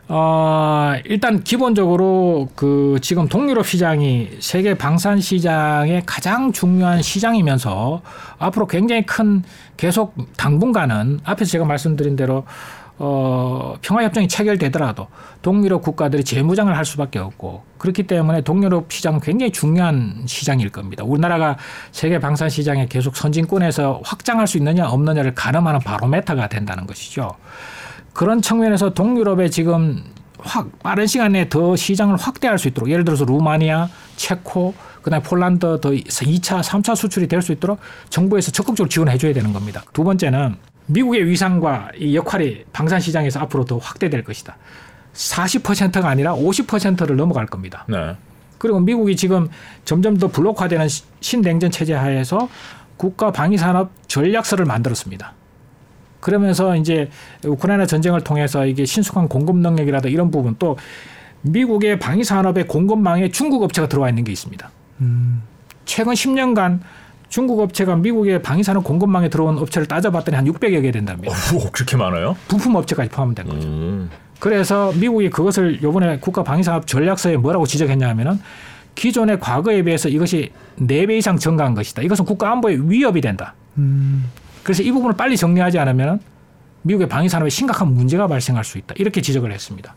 어, 0.09 0.93
일단 1.05 1.43
기본적으로 1.43 2.49
그 2.55 2.99
지금 3.01 3.27
동유럽 3.27 3.65
시장이 3.65 4.29
세계 4.39 4.73
방산 4.73 5.21
시장의 5.21 6.03
가장 6.05 6.51
중요한 6.51 7.01
시장이면서 7.01 8.01
앞으로 8.37 8.67
굉장히 8.67 9.05
큰 9.05 9.43
계속 9.77 10.15
당분간은 10.35 11.21
앞에서 11.23 11.51
제가 11.51 11.65
말씀드린 11.65 12.15
대로 12.15 12.43
어, 12.99 13.75
평화협정이 13.81 14.27
체결되더라도 14.27 15.07
동유럽 15.41 15.81
국가들이 15.81 16.23
재무장을 16.23 16.75
할 16.75 16.85
수밖에 16.85 17.17
없고 17.19 17.63
그렇기 17.77 18.03
때문에 18.03 18.41
동유럽 18.41 18.91
시장은 18.91 19.19
굉장히 19.21 19.51
중요한 19.51 20.23
시장일 20.25 20.69
겁니다. 20.69 21.03
우리나라가 21.03 21.57
세계 21.91 22.19
방산 22.19 22.49
시장에 22.49 22.87
계속 22.87 23.15
선진권에서 23.15 24.01
확장할 24.03 24.47
수 24.47 24.57
있느냐 24.57 24.87
없느냐를 24.89 25.33
가늠하는 25.33 25.79
바로메타가 25.79 26.49
된다는 26.49 26.85
것이죠. 26.85 27.35
그런 28.13 28.41
측면에서 28.41 28.93
동유럽에 28.93 29.49
지금 29.49 30.03
확 30.39 30.67
빠른 30.83 31.07
시간 31.07 31.31
내에 31.31 31.47
더 31.49 31.75
시장을 31.75 32.17
확대할 32.17 32.59
수 32.59 32.67
있도록 32.67 32.89
예를 32.89 33.05
들어서 33.05 33.23
루마니아, 33.25 33.87
체코, 34.17 34.73
그다음에 35.01 35.23
폴란드 35.23 35.79
더 35.81 35.89
2차, 35.91 36.61
3차 36.61 36.95
수출이 36.95 37.27
될 37.27 37.41
수 37.41 37.51
있도록 37.53 37.79
정부에서 38.09 38.51
적극적으로 38.51 38.89
지원해 38.89 39.17
줘야 39.17 39.33
되는 39.33 39.51
겁니다. 39.53 39.83
두 39.93 40.03
번째는 40.03 40.55
미국의 40.87 41.25
위상과 41.27 41.89
이 41.97 42.15
역할이 42.15 42.65
방산 42.73 42.99
시장에서 42.99 43.39
앞으로 43.39 43.63
더 43.65 43.77
확대될 43.77 44.23
것이다. 44.23 44.57
40%가 45.13 46.07
아니라 46.09 46.33
50%를 46.35 47.15
넘어갈 47.15 47.45
겁니다. 47.45 47.85
네. 47.87 48.15
그리고 48.57 48.79
미국이 48.79 49.15
지금 49.15 49.49
점점 49.85 50.17
더 50.17 50.27
블록화되는 50.27 50.87
시- 50.89 51.03
신냉전 51.21 51.71
체제 51.71 51.93
하에서 51.93 52.49
국가 52.97 53.31
방위 53.31 53.57
산업 53.57 53.91
전략서를 54.07 54.65
만들었습니다. 54.65 55.33
그러면서 56.23 56.75
이제 56.77 57.09
우크라이나 57.45 57.85
전쟁을 57.85 58.21
통해서 58.21 58.65
이게 58.65 58.85
신속한 58.85 59.27
공급 59.27 59.57
능력이라든 59.57 60.09
이런 60.09 60.31
부분 60.31 60.55
또 60.57 60.77
미국의 61.41 61.99
방위 61.99 62.23
산업의 62.23 62.67
공급망에 62.67 63.29
중국 63.29 63.61
업체가 63.63 63.89
들어와 63.89 64.07
있는 64.09 64.23
게 64.23 64.31
있습니다. 64.31 64.69
최근 65.85 66.13
10년간 66.13 66.79
중국 67.27 67.59
업체가 67.59 67.97
미국의 67.97 68.41
방위 68.41 68.63
산업 68.63 68.83
공급망에 68.85 69.27
들어온 69.27 69.57
업체를 69.57 69.85
따져봤더니 69.87 70.35
한 70.37 70.45
600여 70.45 70.81
개 70.81 70.91
된답니다. 70.91 71.33
어, 71.33 71.69
그렇게 71.71 71.97
많아요? 71.97 72.37
부품 72.47 72.75
업체까지 72.75 73.09
포함된 73.09 73.47
거죠. 73.47 73.67
음. 73.67 74.09
그래서 74.39 74.93
미국이 74.93 75.29
그것을 75.29 75.81
요번에 75.83 76.19
국가 76.19 76.43
방위산업 76.43 76.87
전략서에 76.87 77.37
뭐라고 77.37 77.65
지적했냐 77.65 78.07
하면은 78.09 78.39
기존의 78.95 79.39
과거에 79.39 79.81
비해서 79.83 80.07
이것이 80.09 80.51
네 80.77 81.05
배 81.05 81.17
이상 81.17 81.37
증가한 81.37 81.73
것이다. 81.73 82.01
이것은 82.03 82.23
국가 82.25 82.51
안보에 82.51 82.77
위협이 82.79 83.19
된다. 83.21 83.55
음. 83.77 84.25
그래서 84.63 84.83
이 84.83 84.91
부분을 84.91 85.15
빨리 85.15 85.37
정리하지 85.37 85.79
않으면 85.79 86.19
미국의 86.83 87.07
방위 87.07 87.29
산업에 87.29 87.49
심각한 87.49 87.93
문제가 87.93 88.27
발생할 88.27 88.63
수 88.63 88.77
있다. 88.77 88.93
이렇게 88.97 89.21
지적을 89.21 89.51
했습니다. 89.51 89.95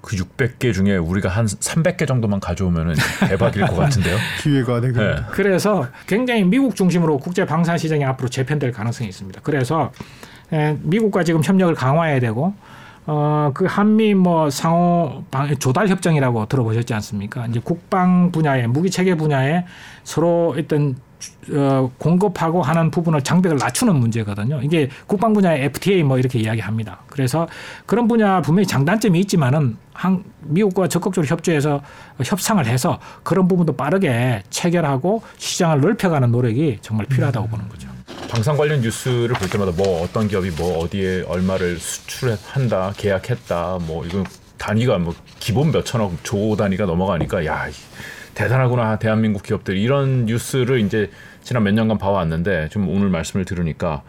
그 0.00 0.16
600개 0.16 0.72
중에 0.72 0.96
우리가 0.96 1.28
한 1.28 1.46
300개 1.46 2.06
정도만 2.06 2.40
가져오면은 2.40 2.94
대박일 3.28 3.66
것 3.66 3.76
같은데요. 3.76 4.16
기회가 4.40 4.80
되고 4.80 5.00
네. 5.00 5.16
그래서 5.32 5.86
굉장히 6.06 6.44
미국 6.44 6.76
중심으로 6.76 7.18
국제 7.18 7.44
방산 7.44 7.76
시장이 7.76 8.04
앞으로 8.04 8.28
재편될 8.28 8.72
가능성이 8.72 9.08
있습니다. 9.08 9.40
그래서 9.42 9.92
에, 10.52 10.76
미국과 10.82 11.24
지금 11.24 11.42
협력을 11.42 11.74
강화해야 11.74 12.20
되고 12.20 12.54
어, 13.06 13.50
그 13.54 13.64
한미 13.64 14.14
뭐 14.14 14.50
상호 14.50 15.24
방, 15.30 15.56
조달 15.58 15.88
협정이라고 15.88 16.46
들어보셨지 16.46 16.94
않습니까? 16.94 17.46
이제 17.46 17.60
국방 17.62 18.30
분야에 18.30 18.66
무기 18.66 18.90
체계 18.90 19.14
분야에 19.14 19.64
서로 20.04 20.54
어떤 20.58 20.96
어, 21.52 21.90
공급하고 21.98 22.62
하는 22.62 22.90
부분을 22.90 23.22
장벽을 23.22 23.56
낮추는 23.58 23.96
문제거든요. 23.96 24.60
이게 24.62 24.88
국방 25.06 25.32
분야의 25.32 25.64
FTA 25.64 26.02
뭐 26.02 26.18
이렇게 26.18 26.38
이야기합니다. 26.38 27.00
그래서 27.08 27.48
그런 27.86 28.06
분야 28.06 28.40
분명히 28.42 28.66
장단점이 28.66 29.18
있지만은 29.20 29.76
한 29.92 30.22
미국과 30.42 30.88
적극적으로 30.88 31.26
협조해서 31.28 31.82
협상을 32.24 32.64
해서 32.66 33.00
그런 33.24 33.48
부분도 33.48 33.74
빠르게 33.76 34.42
체결하고 34.50 35.22
시장을 35.38 35.80
넓혀가는 35.80 36.30
노력이 36.30 36.78
정말 36.82 37.06
필요하다고 37.06 37.48
보는 37.48 37.68
거죠. 37.68 37.88
방산 38.30 38.56
관련 38.56 38.80
뉴스를 38.82 39.30
볼 39.30 39.48
때마다 39.48 39.72
뭐 39.76 40.02
어떤 40.02 40.28
기업이 40.28 40.50
뭐 40.50 40.78
어디에 40.84 41.22
얼마를 41.26 41.78
수출한다, 41.78 42.92
계약했다, 42.96 43.78
뭐 43.86 44.04
이건 44.04 44.24
단위가 44.58 44.98
뭐 44.98 45.14
기본 45.38 45.72
몇 45.72 45.84
천억 45.84 46.12
조 46.22 46.54
단위가 46.56 46.84
넘어가니까 46.84 47.44
야 47.46 47.68
이- 47.68 47.72
대단하구나 48.38 49.00
대한민국 49.00 49.42
기업들 49.42 49.76
이런 49.76 50.26
뉴스를 50.26 50.78
이제 50.78 51.10
지난 51.42 51.64
몇 51.64 51.74
년간 51.74 51.98
봐왔는데 51.98 52.68
좀 52.68 52.88
오늘 52.88 53.08
말씀을 53.08 53.44
들으니까 53.44 54.02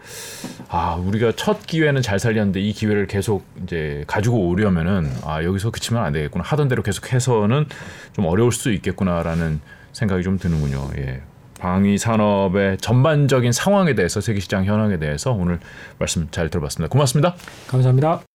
아 0.68 0.94
우리가 0.94 1.32
첫 1.34 1.66
기회는 1.66 2.00
잘 2.00 2.20
살렸는데 2.20 2.60
이 2.60 2.72
기회를 2.72 3.08
계속 3.08 3.44
이제 3.64 4.04
가지고 4.06 4.48
오려면은 4.48 5.10
아 5.24 5.42
여기서 5.42 5.72
그치면 5.72 6.04
안 6.04 6.12
되겠구나 6.12 6.44
하던 6.44 6.68
대로 6.68 6.84
계속 6.84 7.12
해서는 7.12 7.66
좀 8.12 8.26
어려울 8.26 8.52
수 8.52 8.70
있겠구나라는 8.70 9.60
생각이 9.92 10.22
좀 10.22 10.38
드는군요. 10.38 10.90
예. 10.98 11.22
방위 11.58 11.98
산업의 11.98 12.78
전반적인 12.78 13.50
상황에 13.50 13.94
대해서 13.94 14.20
세계 14.20 14.38
시장 14.38 14.64
현황에 14.64 14.98
대해서 14.98 15.32
오늘 15.32 15.58
말씀 15.98 16.28
잘 16.30 16.48
들어봤습니다. 16.48 16.88
고맙습니다. 16.90 17.34
감사합니다. 17.66 18.29